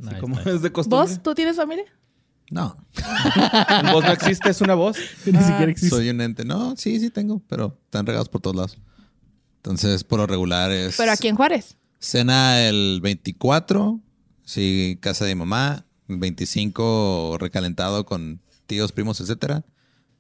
[0.06, 0.51] Así como nice.
[0.53, 0.99] es de costumbre.
[1.10, 1.24] ¿Vos?
[1.24, 1.86] ¿Tú tienes familia?
[2.52, 2.78] No,
[3.84, 4.98] ¿Un voz no existe, es una voz.
[5.26, 5.96] Ni siquiera existe.
[5.96, 6.46] soy un ente.
[6.46, 8.78] No, sí, sí tengo, pero están regados por todos lados.
[9.58, 10.96] Entonces, por lo regular es...
[10.96, 11.76] ¿Pero aquí en Juárez?
[12.00, 14.00] Cena el 24,
[14.43, 15.86] sí, casa de mi mamá.
[16.08, 19.66] El 25 recalentado con tíos, primos, etcétera.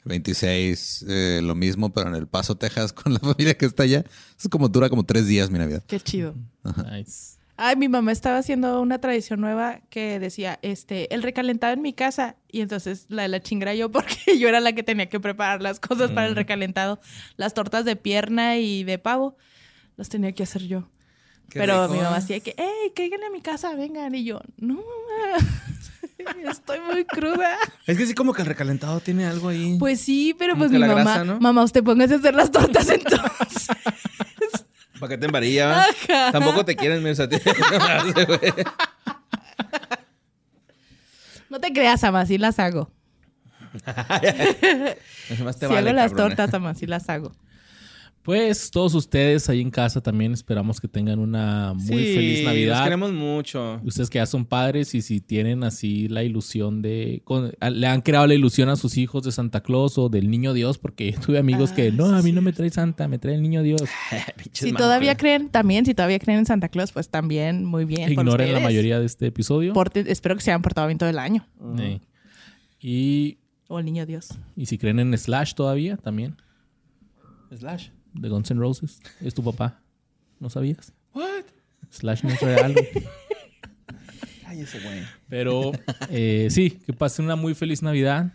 [0.03, 3.83] El 26 eh, lo mismo, pero en El Paso, Texas, con la familia que está
[3.83, 4.03] allá.
[4.39, 5.83] Es como dura como tres días mi Navidad.
[5.85, 6.33] Qué chido.
[6.91, 7.37] Nice.
[7.57, 11.93] Ay, mi mamá estaba haciendo una tradición nueva que decía, este, el recalentado en mi
[11.93, 12.35] casa.
[12.51, 15.61] Y entonces la de la chingra yo, porque yo era la que tenía que preparar
[15.61, 16.99] las cosas para el recalentado.
[17.37, 19.37] Las tortas de pierna y de pavo,
[19.95, 20.89] las tenía que hacer yo.
[21.49, 21.93] Qué Pero rico.
[21.93, 24.13] mi mamá hacía que, hey, cáiganle a mi casa, vengan.
[24.15, 25.47] Y yo, no, mamá,
[26.51, 27.57] estoy muy cruda.
[27.85, 29.77] Es que sí, como que el recalentado tiene algo ahí.
[29.79, 31.39] Pues sí, pero Como pues mi mamá, grasa, ¿no?
[31.39, 33.67] mamá, usted póngase a hacer las tortas entonces.
[34.99, 35.67] ¿Para qué te embarilla?
[35.67, 35.81] va?
[35.81, 36.31] Ajá.
[36.31, 37.01] Tampoco te quieren,
[38.25, 38.53] güey.
[41.49, 42.91] No te creas, ama, sí las hago.
[45.27, 47.33] Si vale, hago las tortas, ama, sí las hago.
[48.25, 52.47] Pues todos ustedes ahí en casa también esperamos que tengan una muy Sí, feliz Los
[52.47, 52.83] Navidad.
[52.83, 53.79] queremos mucho.
[53.83, 57.21] Ustedes que ya son padres y si tienen así la ilusión de...
[57.23, 60.31] con- a- le han creado la ilusión a sus hijos de Santa Claus o del
[60.31, 63.07] Niño Dios, porque tuve amigos Ah, que no, a sí, mí no me trae Santa,
[63.07, 63.81] me trae el Niño Dios.
[64.53, 68.15] Si todavía creen, también, si todavía creen en Santa Claus, pues también muy bien.
[68.15, 69.73] por Ignoren la mayoría de este episodio.
[69.73, 71.45] Porte- espero que se hayan portado bien todo el año.
[71.77, 71.99] Eh,
[72.81, 74.29] y, O el niño Dios.
[74.55, 76.37] y si creen en Slash todavía, también,
[77.55, 77.89] Slash.
[78.15, 79.81] De Guns N' Roses, es tu papá.
[80.39, 80.93] ¿No sabías?
[81.13, 81.45] What?
[81.89, 82.75] Slash no es real.
[84.45, 85.01] Ay, ese güey.
[85.29, 85.71] Pero
[86.09, 88.31] eh, sí, que pasen una muy feliz Navidad.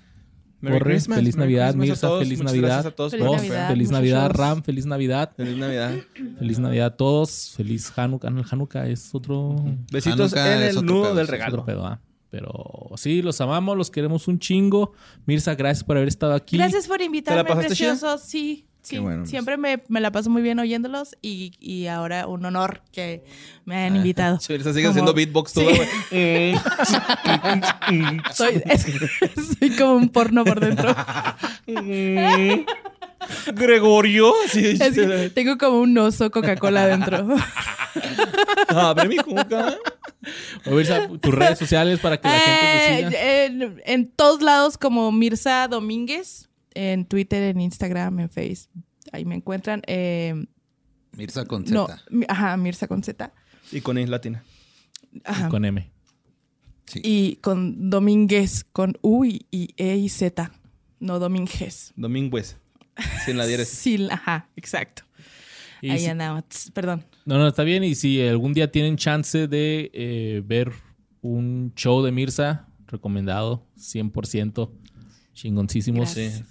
[0.60, 2.22] Merry Corre, Christmas, feliz Merry Navidad, Christmas a Mirza, todos.
[2.22, 2.86] feliz Muchas Navidad.
[2.86, 4.30] a todos Feliz Navidad, feliz Navidad.
[4.34, 5.32] Ram, feliz Navidad.
[5.36, 5.94] Feliz Navidad.
[6.38, 7.52] Feliz Navidad a todos.
[7.56, 8.28] Feliz Hanukkah.
[8.30, 9.56] No, el Hanukkah es otro,
[9.90, 11.64] Besitos Hanukkah en el nudo pedo, del es otro regalo.
[11.64, 12.00] pedo, ¿ah?
[12.28, 14.92] Pero sí, los amamos, los queremos un chingo.
[15.26, 16.58] Mirza, gracias por haber estado aquí.
[16.58, 17.60] Gracias por invitarme, chida?
[17.66, 18.20] preciosos.
[18.22, 18.98] Sí, sí.
[18.98, 19.30] Bueno, pues.
[19.30, 23.24] Siempre me, me la paso muy bien oyéndolos y, y ahora un honor que
[23.64, 24.38] me hayan invitado.
[24.40, 25.80] Sí, sigue Como- haciendo beatbox todo, Sí.
[26.10, 26.54] güey.
[28.34, 28.86] Soy, es
[29.58, 30.94] soy como un porno por dentro.
[33.54, 34.32] Gregorio.
[34.48, 37.26] Sí, Es que tengo como un oso Coca-Cola adentro.
[38.68, 39.76] Abre mi cuca.
[40.66, 43.10] O Mirza, tus redes sociales para que la gente te siga.
[43.12, 46.48] Eh, en, en todos lados como Mirza Domínguez.
[46.74, 48.84] En Twitter, en Instagram, en Facebook.
[49.12, 49.82] Ahí me encuentran.
[49.86, 50.46] Eh,
[51.16, 51.74] Mirza con Z.
[51.74, 51.88] no,
[52.28, 53.32] ajá, Mirza con Z.
[53.72, 54.44] Y con I latina.
[55.24, 55.48] Ajá.
[55.48, 55.90] Con M.
[56.86, 57.00] Sí.
[57.04, 60.52] Y con Domínguez, con U y, y E y Z.
[61.00, 61.92] No Domínguez.
[61.96, 62.56] Domínguez.
[63.24, 63.78] Sin la diéresis.
[63.80, 65.02] Sí, ajá, exacto.
[65.82, 66.44] Y Ahí si- andamos.
[66.74, 67.04] Perdón.
[67.24, 67.82] No, no, está bien.
[67.84, 70.72] Y si algún día tienen chance de eh, ver
[71.22, 74.70] un show de Mirza, recomendado, 100%,
[75.32, 76.14] chingoncísimos.
[76.14, 76.44] Gracias.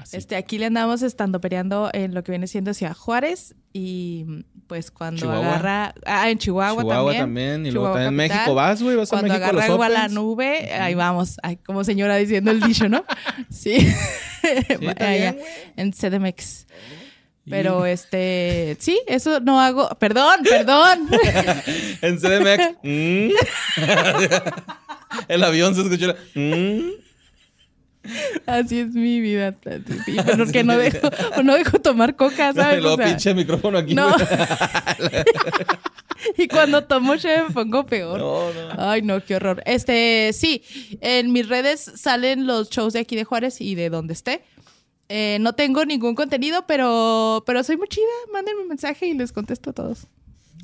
[0.00, 0.16] Así.
[0.16, 4.24] Este, aquí le andamos estando peleando en lo que viene siendo Ciudad Juárez y
[4.66, 5.46] pues cuando Chihuahua.
[5.46, 7.22] agarra ah en Chihuahua, Chihuahua también,
[7.54, 7.66] también.
[7.66, 8.14] Y luego también en.
[8.16, 8.96] México vas, güey.
[8.96, 12.60] Vas a México agarra los a la nube, ahí vamos, ay, como señora diciendo el
[12.60, 13.04] dicho, ¿no?
[13.50, 13.76] Sí.
[14.98, 15.36] Allá,
[15.76, 16.66] en CDMX.
[17.50, 19.88] Pero este, sí, eso no hago.
[19.98, 21.08] Perdón, perdón.
[22.02, 22.76] En CDMX.
[22.82, 23.30] Mm.
[25.28, 26.08] El avión se escuchó.
[26.08, 26.90] la- Mm.
[28.46, 29.54] Así es mi vida.
[30.06, 31.10] Y porque no dejo,
[31.44, 32.80] no dejo tomar coca, Y ¿sabes?
[32.80, 33.94] luego O sea, pinche micrófono aquí.
[33.94, 34.14] no.
[36.36, 38.18] y cuando tomo cheve me pongo peor.
[38.18, 38.68] No, no.
[38.78, 39.62] Ay, no, qué horror.
[39.66, 40.62] Este, sí,
[41.00, 44.42] en mis redes salen los shows de aquí de Juárez y de donde esté.
[45.10, 48.04] Eh, no tengo ningún contenido, pero, pero soy muy chida.
[48.32, 50.06] Mándenme un mensaje y les contesto a todos.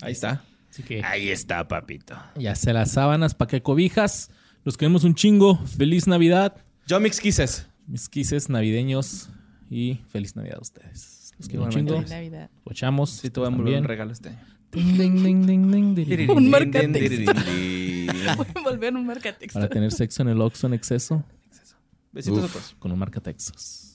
[0.03, 0.45] Ahí está.
[0.71, 2.17] Así que Ahí está, papito.
[2.37, 4.31] ya se las sábanas, pa' que cobijas.
[4.65, 5.59] Los queremos un chingo.
[5.79, 6.57] Feliz Navidad.
[6.87, 7.67] Yo mix kisses.
[7.87, 9.29] Mis quises navideños.
[9.71, 11.33] Y feliz Navidad a ustedes.
[11.39, 11.95] Los quiero un chingo.
[11.95, 12.51] Feliz Navidad.
[12.65, 13.11] Guachamos.
[13.11, 14.39] Sí, te voy a envolver un regalo este año.
[14.71, 16.31] Ding, ding, ding, ding, ding, ding.
[16.37, 17.33] Un marcatexto.
[17.33, 19.59] Besitos Voy a volver un marcatexto.
[19.59, 21.15] Para tener sexo en el Oxxo en exceso.
[22.15, 22.25] a Uf.
[22.25, 22.77] todos.
[22.79, 23.95] Con un marca Texas.